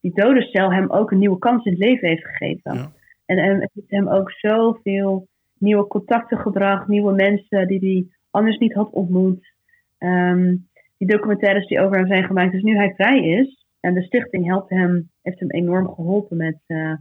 [0.00, 2.92] die dode cel hem ook een nieuwe kans in het leven heeft gegeven.
[3.26, 5.28] En, en het heeft hem ook zoveel
[5.58, 9.54] nieuwe contacten gebracht, nieuwe mensen die hij anders niet had ontmoet.
[9.98, 12.52] Um, die documentaires die over hem zijn gemaakt.
[12.52, 16.58] Dus nu hij vrij is, en de stichting helpt hem, heeft hem enorm geholpen met
[16.66, 16.92] uh,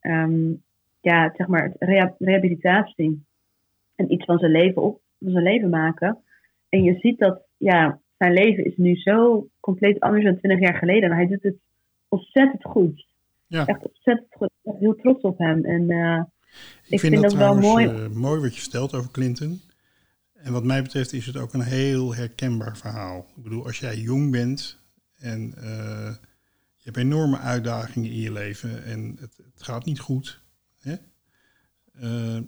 [0.00, 0.62] um,
[1.00, 1.72] ja, zeg maar,
[2.18, 3.24] rehabilitatie.
[3.94, 6.18] En iets van zijn leven op van zijn leven maken.
[6.68, 10.74] En je ziet dat ja, zijn leven is nu zo compleet anders dan 20 jaar
[10.78, 11.10] geleden.
[11.10, 11.56] En hij doet het
[12.08, 13.06] ontzettend goed.
[13.46, 13.66] Ja.
[13.66, 14.48] Echt ontzettend goed.
[14.48, 15.64] Ik ben heel trots op hem.
[15.64, 16.24] En eh, Ik,
[16.88, 17.86] Ik vind, vind dat, dat wel mooi.
[17.86, 19.60] eh, mooi wat je vertelt over Clinton.
[20.42, 23.30] En wat mij betreft is het ook een heel herkenbaar verhaal.
[23.36, 24.78] Ik bedoel, als jij jong bent
[25.16, 26.14] en eh,
[26.76, 30.40] je hebt enorme uitdagingen in je leven en het, het gaat niet goed.
[30.78, 30.96] Hè?
[31.92, 32.42] Eh,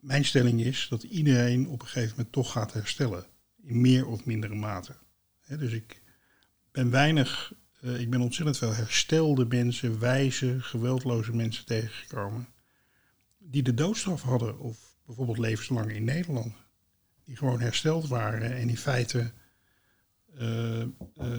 [0.00, 3.26] mijn stelling is dat iedereen op een gegeven moment toch gaat herstellen.
[3.62, 4.96] In meer of mindere mate.
[5.40, 6.02] Hè, dus ik
[6.72, 12.48] ben weinig, eh, ik ben ontzettend veel herstelde mensen, wijze, geweldloze mensen tegengekomen.
[13.38, 16.54] Die de doodstraf hadden of bijvoorbeeld levenslang in Nederland.
[17.24, 19.32] Die gewoon hersteld waren en in feite
[20.38, 20.88] eh, eh,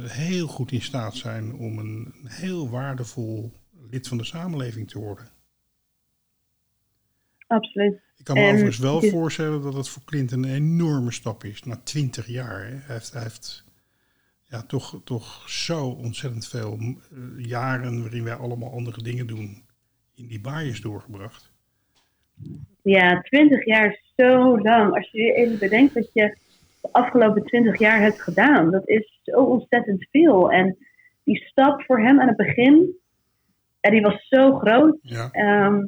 [0.04, 3.54] heel goed in staat zijn om een heel waardevol
[3.90, 5.32] lid van de samenleving te worden.
[7.48, 8.04] absoluut.
[8.18, 11.64] Ik kan me En overigens wel voorstellen dat het voor Clinton een enorme stap is.
[11.64, 12.66] Na twintig jaar.
[12.66, 12.76] Hè.
[12.76, 13.64] Hij heeft, hij heeft
[14.44, 19.64] ja, toch, toch zo ontzettend veel eh, jaren waarin wij allemaal andere dingen doen,
[20.14, 21.52] in die baaiers doorgebracht.
[22.86, 24.96] Ja, 20 jaar is zo lang.
[24.96, 26.38] Als je even bedenkt dat je
[26.82, 28.72] de afgelopen 20 jaar hebt gedaan.
[28.72, 30.52] Dat is zo ontzettend veel.
[30.52, 30.78] En
[31.24, 32.98] die stap voor hem aan het begin,
[33.82, 34.98] ja, die was zo groot.
[35.02, 35.86] Ja, Ehm,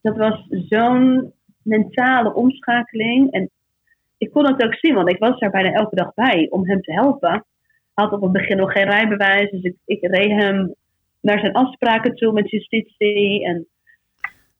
[0.00, 1.32] dat was zo'n
[1.62, 3.32] mentale omschakeling.
[3.32, 3.50] En
[4.18, 6.80] ik kon het ook zien, want ik was daar bijna elke dag bij om hem
[6.80, 7.44] te helpen.
[7.94, 10.74] Had op het begin nog geen rijbewijs, dus ik, ik reed hem
[11.20, 13.44] naar zijn afspraken toe met justitie.
[13.44, 13.66] En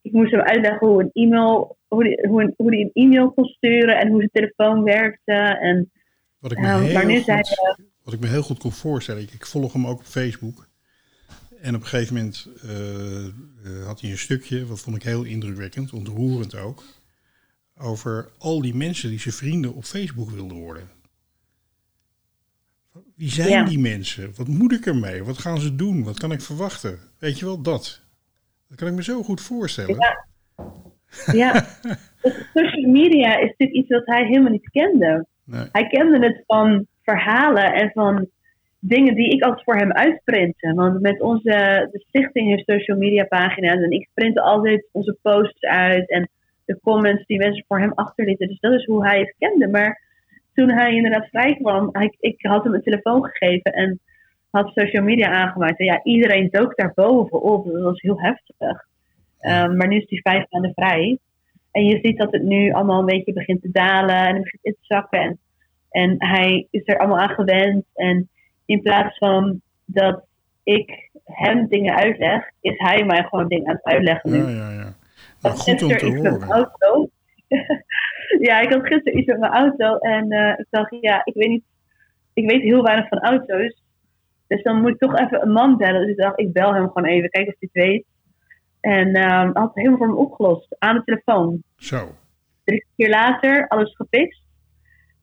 [0.03, 3.99] ik moest hem uitleggen hoe een e-mail, hoe die, hoe, die een e-mail kon sturen
[3.99, 5.33] en hoe zijn telefoon werkte.
[5.61, 5.91] En
[6.39, 9.23] wat ik me, nu heel goed, wat ik me heel goed kon voorstellen.
[9.23, 10.69] Ik, ik volg hem ook op Facebook.
[11.61, 13.33] En op een gegeven moment eh, eh,
[13.87, 16.85] had hij een stukje, wat vond ik heel indrukwekkend, ontroerend ook.
[17.79, 20.89] Over al die mensen die zijn vrienden op Facebook wilden worden.
[23.17, 23.65] Wie zijn Ja.
[23.65, 24.33] die mensen?
[24.37, 25.25] Wat moet ik ermee?
[25.25, 26.05] Wat gaan ze doen?
[26.05, 26.99] Wat kan ik verwachten?
[27.19, 28.03] Weet je wel, dat.
[28.69, 29.97] Dat kan ik me zo goed voorstellen.
[29.97, 30.29] Ja.
[31.33, 31.53] Ja,
[32.55, 35.27] social media is natuurlijk iets wat hij helemaal niet kende.
[35.45, 35.69] Nee.
[35.73, 38.29] Hij kende het van verhalen en van
[38.79, 40.73] dingen die ik altijd voor hem uitprintte.
[40.75, 45.63] Want met onze de stichting heeft social media pagina's en ik printe altijd onze posts
[45.63, 46.29] uit en
[46.65, 48.49] de comments die mensen voor hem achterlieten.
[48.49, 49.69] Dus dat is hoe hij het kende.
[49.69, 50.01] Maar
[50.55, 54.01] toen hij inderdaad vrij kwam, hij, ik had hem een telefoon gegeven en
[54.51, 55.79] had social media aangemaakt.
[55.79, 57.65] En ja, iedereen dook daar bovenop.
[57.65, 58.89] Dat was heel heftig.
[59.41, 61.19] Um, maar nu is hij vijf maanden vrij.
[61.71, 64.65] En je ziet dat het nu allemaal een beetje begint te dalen en het begint
[64.65, 65.21] in te zakken.
[65.21, 65.39] En,
[65.91, 67.85] en hij is er allemaal aan gewend.
[67.95, 68.29] En
[68.65, 70.25] in plaats van dat
[70.63, 74.39] ik hem dingen uitleg, is hij mij gewoon dingen aan het uitleggen nu.
[74.39, 74.95] Ja, ja, ja.
[75.41, 76.49] Nou, goed om gisteren te iets met horen.
[76.49, 77.09] mijn auto.
[78.49, 81.49] ja, ik had gisteren iets met mijn auto en uh, ik dacht, ja, ik weet
[81.49, 81.65] niet,
[82.33, 83.83] ik weet heel weinig van auto's.
[84.47, 86.01] Dus dan moet ik toch even een man bellen.
[86.01, 88.05] Dus ik dacht, ik bel hem gewoon even, kijken of hij het weet.
[88.81, 91.63] En uh, had het helemaal voor me opgelost, aan de telefoon.
[91.77, 92.15] Zo.
[92.65, 94.43] Drie keer later, alles gefixt.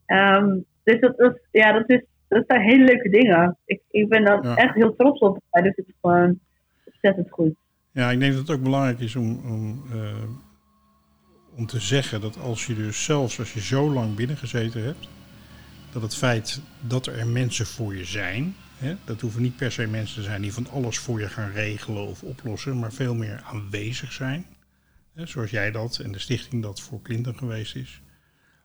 [0.06, 3.56] Um, dus dat, dat, ja, dat, is, dat zijn hele leuke dingen.
[3.64, 4.56] Ik, ik ben dan Ja.
[4.56, 5.40] echt heel trots op.
[5.50, 6.38] Doet het gewoon
[6.84, 7.54] ontzettend goed.
[7.92, 10.12] Ja, ik denk dat het ook belangrijk is om, om, uh,
[11.56, 15.08] om te zeggen dat als je dus zelfs als je zo lang binnengezeten hebt,
[15.92, 19.86] dat het feit dat er mensen voor je zijn, hè, dat hoeven niet per se
[19.86, 23.42] mensen te zijn die van alles voor je gaan regelen of oplossen, maar veel meer
[23.44, 24.46] aanwezig zijn.
[25.14, 28.02] Hè, zoals jij dat en de stichting dat voor Clinton geweest is.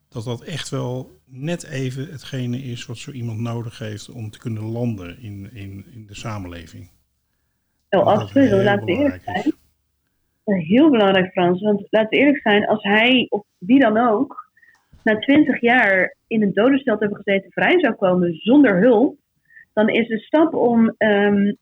[0.09, 4.39] Dat dat echt wel net even hetgene is wat zo iemand nodig heeft om te
[4.39, 6.89] kunnen landen in, in, in de samenleving.
[7.89, 8.49] Oh, absoluut.
[8.49, 9.53] heel Laten we eerlijk belangrijk zijn.
[10.45, 10.67] is.
[10.67, 11.61] Heel belangrijk, Frans.
[11.61, 14.51] Want laten we eerlijk zijn, als hij, of wie dan ook,
[15.03, 19.17] na twintig jaar in een dodenstel te hebben gezeten vrij zou komen zonder hulp,
[19.73, 21.57] dan is de stap om, um,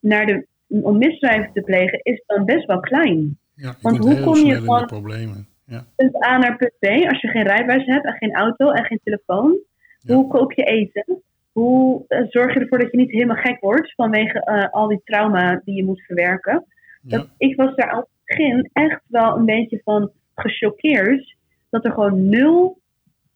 [0.00, 3.38] naar de, om misdrijven te plegen, is dan best wel klein.
[3.54, 5.46] Ja, Want hoe kom je van- problemen.
[5.66, 5.84] Ja.
[5.96, 9.00] Punt A naar punt B, als je geen rijbewijs hebt en geen auto en geen
[9.04, 9.58] telefoon,
[10.00, 10.14] Ja.
[10.14, 11.22] hoe kook je eten?
[11.52, 15.00] Hoe eh, zorg je ervoor dat je niet helemaal gek wordt vanwege eh, al die
[15.04, 16.64] trauma die je moet verwerken?
[17.02, 21.36] Dat, ik was daar aan het begin echt wel een beetje van gechoqueerd
[21.70, 22.78] dat er gewoon 0,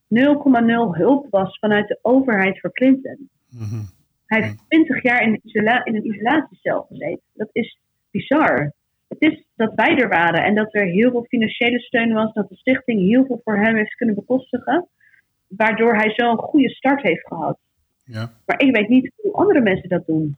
[0.08, 3.28] 0,0 hulp was vanuit de overheid voor Clinton.
[3.50, 3.80] Mhm.
[4.26, 7.22] Hij heeft 20 jaar in, isola in een isolatiecel gezeten.
[7.32, 7.78] Dat is
[8.10, 8.72] bizar.
[9.08, 12.48] Het is dat wij er waren en dat er heel veel financiële steun was, dat
[12.48, 14.88] de stichting heel veel voor hem heeft kunnen bekostigen,
[15.46, 17.58] waardoor hij zo'n goede start heeft gehad.
[18.04, 18.32] ja.
[18.46, 20.36] Maar ik weet niet hoe andere mensen dat doen.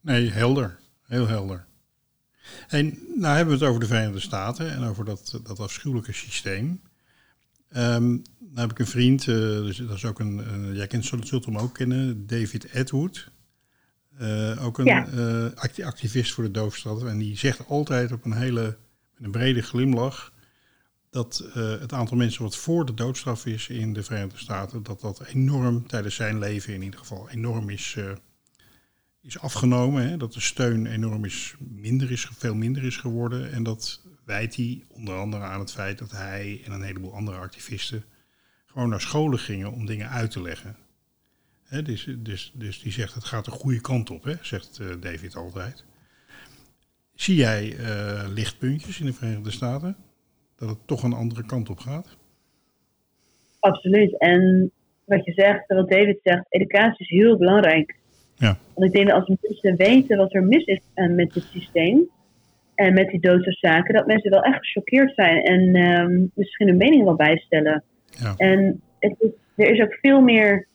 [0.00, 0.78] Nee, helder.
[1.06, 1.66] Heel helder.
[2.68, 6.80] En nou hebben we het over de Verenigde Staten en over dat, dat afschuwelijke systeem.
[7.70, 8.22] Nou
[8.54, 11.58] heb ik een vriend, uh, dus dat is ook een, uh, jij kent, zult, hem
[11.58, 13.30] ook kennen, David Edward.
[14.20, 15.46] Uh, ook een Ja.
[15.54, 17.04] acti- activist voor de doofstad.
[17.04, 18.62] En die zegt altijd op een hele
[19.14, 20.32] met een brede glimlach
[21.10, 25.24] dat het aantal mensen wat voor de doodstraf is in de Verenigde Staten, dat dat
[25.24, 27.96] enorm tijdens zijn leven in ieder geval enorm is,
[29.22, 30.08] is afgenomen.
[30.08, 30.16] Hè?
[30.16, 33.52] Dat de steun enorm is, minder is, veel minder is geworden.
[33.52, 37.36] En dat wijt hij onder andere aan het feit dat hij en een heleboel andere
[37.36, 38.04] activisten
[38.66, 40.76] gewoon naar scholen gingen om dingen uit te leggen.
[41.84, 45.36] Dus, dus, dus die zegt het gaat de goede kant op, hè, zegt uh, David
[45.36, 45.84] altijd.
[47.14, 49.96] Zie jij uh, lichtpuntjes in de Verenigde Staten?
[50.56, 52.16] Dat het toch een andere kant op gaat?
[53.58, 54.18] Absoluut.
[54.18, 54.70] En
[55.04, 57.96] wat je zegt, wat David zegt, educatie is heel belangrijk.
[58.34, 58.58] Ja.
[58.74, 62.08] Want ik denk dat als mensen weten wat er mis is uh, met het systeem
[62.78, 67.04] en met die doodsoorzaken, dat mensen wel echt gechoqueerd zijn en um, misschien hun mening
[67.04, 67.82] wel bijstellen.
[68.06, 68.34] Ja.
[68.36, 70.66] En het is, er is ook veel meer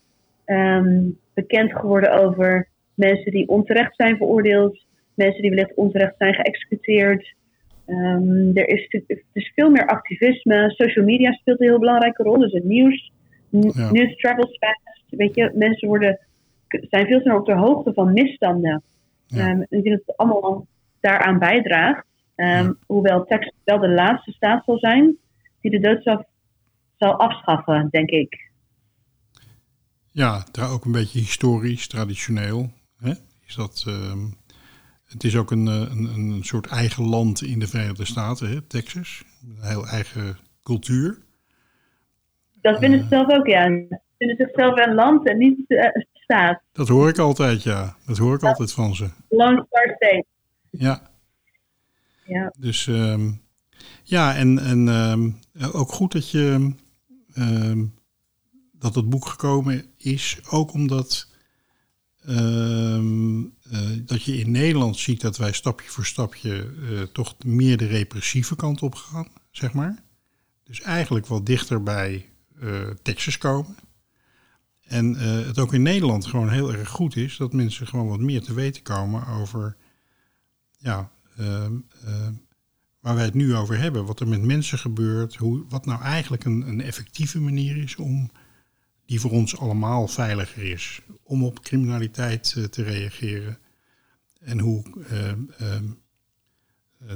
[0.46, 4.84] um, bekend geworden over mensen die onterecht zijn veroordeeld,
[5.14, 7.34] mensen die wellicht onterecht zijn geëxecuteerd.
[7.86, 8.88] Um, er is
[9.32, 10.70] dus veel meer activisme.
[10.70, 12.38] Social media speelt een heel belangrijke rol.
[12.38, 13.12] Dus het nieuws,
[13.48, 13.90] Ja.
[13.90, 15.04] nieuws travels fast.
[15.08, 16.18] Weet je, mensen worden,
[16.68, 18.82] zijn veel sneller op de hoogte van misstanden.
[19.26, 19.50] Ja.
[19.50, 20.66] Um, ik denk dat het allemaal
[21.04, 22.06] daaraan bijdraagt.
[22.36, 22.74] Um, Ja.
[22.86, 25.16] Hoewel Texas wel de laatste staat zal zijn
[25.60, 26.22] die de doodstraf
[26.96, 28.50] zal afschaffen, denk ik.
[30.10, 32.70] Ja, tra- ook een beetje historisch, traditioneel.
[32.98, 33.12] Hè?
[33.46, 34.26] Is dat, ehm,
[35.04, 38.60] het is ook een, eh, een, een soort eigen land in de Verenigde Staten, hè?
[38.62, 39.24] Texas.
[39.42, 41.18] Een heel eigen cultuur.
[42.60, 43.62] Dat vinden ze zelf ook, ja.
[43.68, 46.62] Ze vinden zichzelf een land en niet uh, een staat.
[46.72, 47.96] Dat hoor ik altijd, ja.
[48.06, 49.08] Dat hoor ik altijd van ze.
[49.28, 50.24] Long Star State.
[50.78, 51.10] Ja,
[52.26, 52.54] Ja.
[52.58, 53.32] dus ehm,
[54.02, 55.30] ja, en, en ehm,
[55.72, 56.74] ook goed dat je
[57.34, 57.86] ehm,
[58.72, 61.32] dat het boek gekomen is, ook omdat
[63.70, 67.86] eh, dat je in Nederland ziet dat wij stapje voor stapje eh, toch meer de
[67.86, 70.02] repressieve kant op gaan, zeg maar.
[70.64, 72.28] Dus eigenlijk wat dichter bij
[72.60, 73.76] eh, Texas komen.
[74.84, 75.14] En
[75.44, 78.54] het ook in Nederland gewoon heel erg goed is dat mensen gewoon wat meer te
[78.54, 79.76] weten komen over
[80.84, 82.32] ja, ehm, ehm,
[83.00, 84.04] waar wij het nu over hebben.
[84.04, 85.36] Wat er met mensen gebeurt.
[85.36, 88.30] Hoe, wat nou eigenlijk een, een effectieve manier is om
[89.06, 91.00] die voor ons allemaal veiliger is.
[91.22, 93.58] Om op criminaliteit eh, te reageren.
[94.40, 95.78] En hoe eh,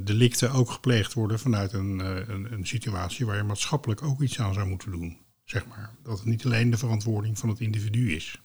[0.05, 4.41] delicten ook gepleegd worden vanuit een, eh, een, een situatie waar je maatschappelijk ook iets
[4.41, 5.19] aan zou moeten doen.
[5.45, 5.95] Zeg maar.
[6.03, 8.41] Dat het niet alleen de verantwoording van het individu is.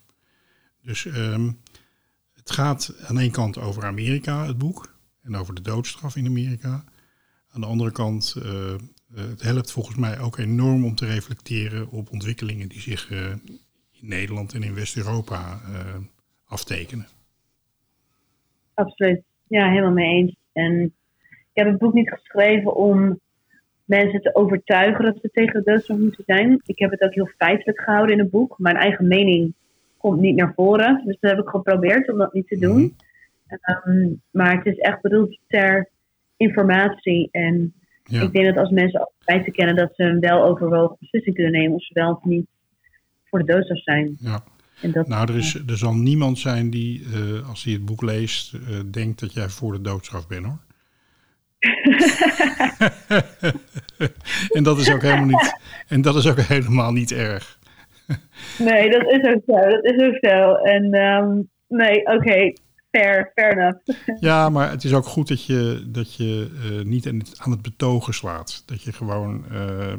[0.81, 1.03] Dus
[2.33, 4.92] het gaat aan één kant over Amerika, het boek.
[5.23, 6.83] En over de doodstraf in Amerika.
[7.51, 8.77] Aan de andere kant, uh, uh,
[9.29, 13.29] het helpt volgens mij ook enorm om te reflecteren op ontwikkelingen die zich uh,
[13.91, 15.61] in Nederland en in West-Europa
[16.45, 17.07] aftekenen.
[18.73, 19.21] Absoluut.
[19.47, 20.35] Ja, helemaal mee eens.
[20.53, 20.81] En
[21.21, 23.19] ik heb het boek niet geschreven om
[23.85, 26.61] mensen te overtuigen dat ze tegen de doodstraf moeten zijn.
[26.65, 28.55] Ik heb het ook heel feitelijk gehouden in het boek.
[28.57, 29.53] Mijn eigen mening
[29.97, 31.01] komt niet naar voren.
[31.05, 32.71] Dus dat heb ik geprobeerd om dat niet te doen.
[32.71, 32.95] Mm-hmm.
[33.85, 35.89] Um, maar het is echt bedoeld ter
[36.37, 37.29] informatie.
[37.31, 37.73] En
[38.03, 38.21] ja.
[38.21, 41.75] ik denk dat als mensen feiten kennen, dat ze een wel overwogen beslissing kunnen nemen
[41.75, 42.47] of ze wel of niet
[43.23, 44.17] voor de doodstraf zijn.
[44.19, 44.43] Ja.
[44.91, 48.53] Dat, nou, er, is, er zal niemand zijn die, uh, als hij het boek leest,
[48.53, 48.59] uh,
[48.91, 50.59] denkt dat jij voor de doodstraf bent hoor.
[54.57, 55.59] en dat is ook helemaal niet.
[55.87, 57.59] En dat is ook helemaal niet erg.
[58.59, 59.69] nee, dat is ook zo.
[59.69, 60.53] Dat is ook zo.
[60.53, 62.15] En um, nee, oké.
[62.15, 62.55] Okay.
[62.97, 63.79] Fair, fair enough.
[64.29, 67.51] ja, maar het is ook goed dat je, dat je uh, niet aan het, aan
[67.51, 68.63] het betogen slaat.
[68.65, 69.45] Dat je gewoon.
[69.51, 69.93] Uh,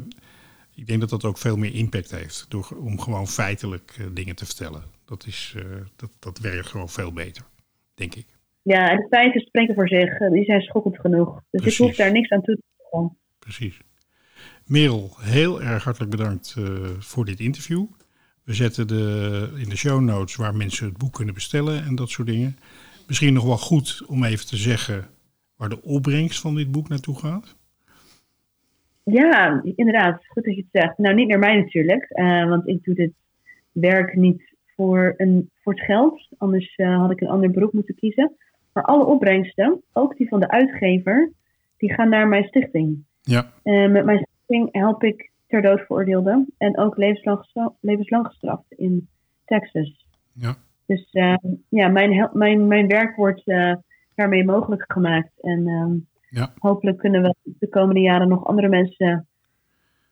[0.75, 2.45] ik denk dat dat ook veel meer impact heeft.
[2.49, 4.83] Door, om gewoon feitelijk uh, dingen te vertellen.
[5.05, 5.55] Dat, is,
[5.95, 7.43] dat, dat werkt gewoon veel beter,
[7.95, 8.25] denk ik.
[8.61, 10.17] Ja, en de feiten spreken voor zich.
[10.17, 11.33] Die zijn schokkend genoeg.
[11.49, 11.79] Dus Precies.
[11.79, 13.17] ik hoef daar niks aan toe te voegen.
[13.39, 13.79] Precies.
[14.65, 16.55] Merel, heel erg hartelijk bedankt
[16.99, 17.85] voor dit interview.
[18.43, 22.09] We zetten de, in de show notes waar mensen het boek kunnen bestellen en dat
[22.09, 22.57] soort dingen.
[23.07, 25.05] Misschien nog wel goed om even te zeggen
[25.57, 27.55] waar de opbrengst van dit boek naartoe gaat.
[29.03, 30.25] Ja, inderdaad.
[30.27, 30.97] Goed dat je het zegt.
[30.97, 33.13] Nou, niet naar mij natuurlijk, uh, want ik doe dit
[33.71, 36.27] werk niet voor, een, voor het geld.
[36.37, 38.35] Anders uh, had ik een ander beroep moeten kiezen.
[38.73, 41.31] Maar alle opbrengsten, ook die van de uitgever,
[41.77, 43.05] die gaan naar mijn stichting.
[43.21, 43.51] Ja.
[43.63, 47.45] Uh, met mijn stichting help ik ter dood veroordeelden en ook levenslang,
[47.79, 49.07] levenslang gestraft in
[49.45, 50.07] Texas.
[50.33, 50.55] Ja.
[50.85, 51.35] Dus uh,
[51.69, 53.75] ja, mijn, mijn, mijn werk wordt uh,
[54.15, 55.41] daarmee mogelijk gemaakt.
[55.41, 56.53] En uh, ja.
[56.59, 59.27] hopelijk kunnen we de komende jaren nog andere mensen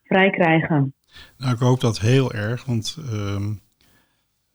[0.03, 0.93] vrij krijgen.
[1.37, 3.53] Nou, ik hoop dat heel erg, want ehm,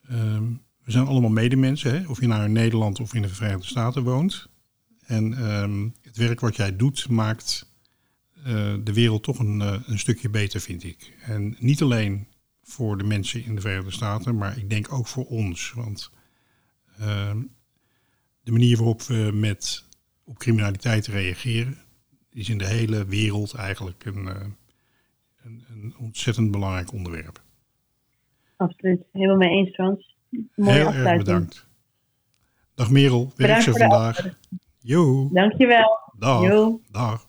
[0.09, 0.45] ehm,
[0.85, 2.09] we zijn allemaal medemensen, hè?
[2.09, 4.49] of je nou in Nederland of in de Verenigde Staten woont.
[5.07, 7.69] En ehm, het werk wat jij doet maakt
[8.45, 11.13] eh, de wereld toch een, eh, een stukje beter, vind ik.
[11.23, 12.28] En niet alleen
[12.69, 15.73] voor de mensen in de Verenigde Staten, maar ik denk ook voor ons.
[15.73, 16.11] Want
[16.99, 17.43] ehm,
[18.43, 19.85] de manier waarop we met,
[20.25, 21.79] op criminaliteit reageren,
[22.33, 24.47] is in de hele wereld eigenlijk een, eh,
[25.43, 27.43] een, een ontzettend belangrijk onderwerp.
[28.57, 29.03] Absoluut.
[29.13, 30.17] Helemaal mee eens, Frans.
[30.55, 31.67] Mooie Heel erg bedankt.
[32.75, 34.29] Dag Merel, werk Bedankt ze voor de vandaag.
[34.79, 36.13] Jo, Dankjewel.
[36.19, 36.43] dag.
[36.43, 36.81] Jo.
[36.91, 37.27] Dag.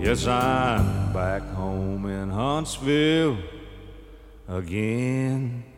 [0.00, 3.61] Yes, I'm back home in Huntsville
[4.52, 5.71] again.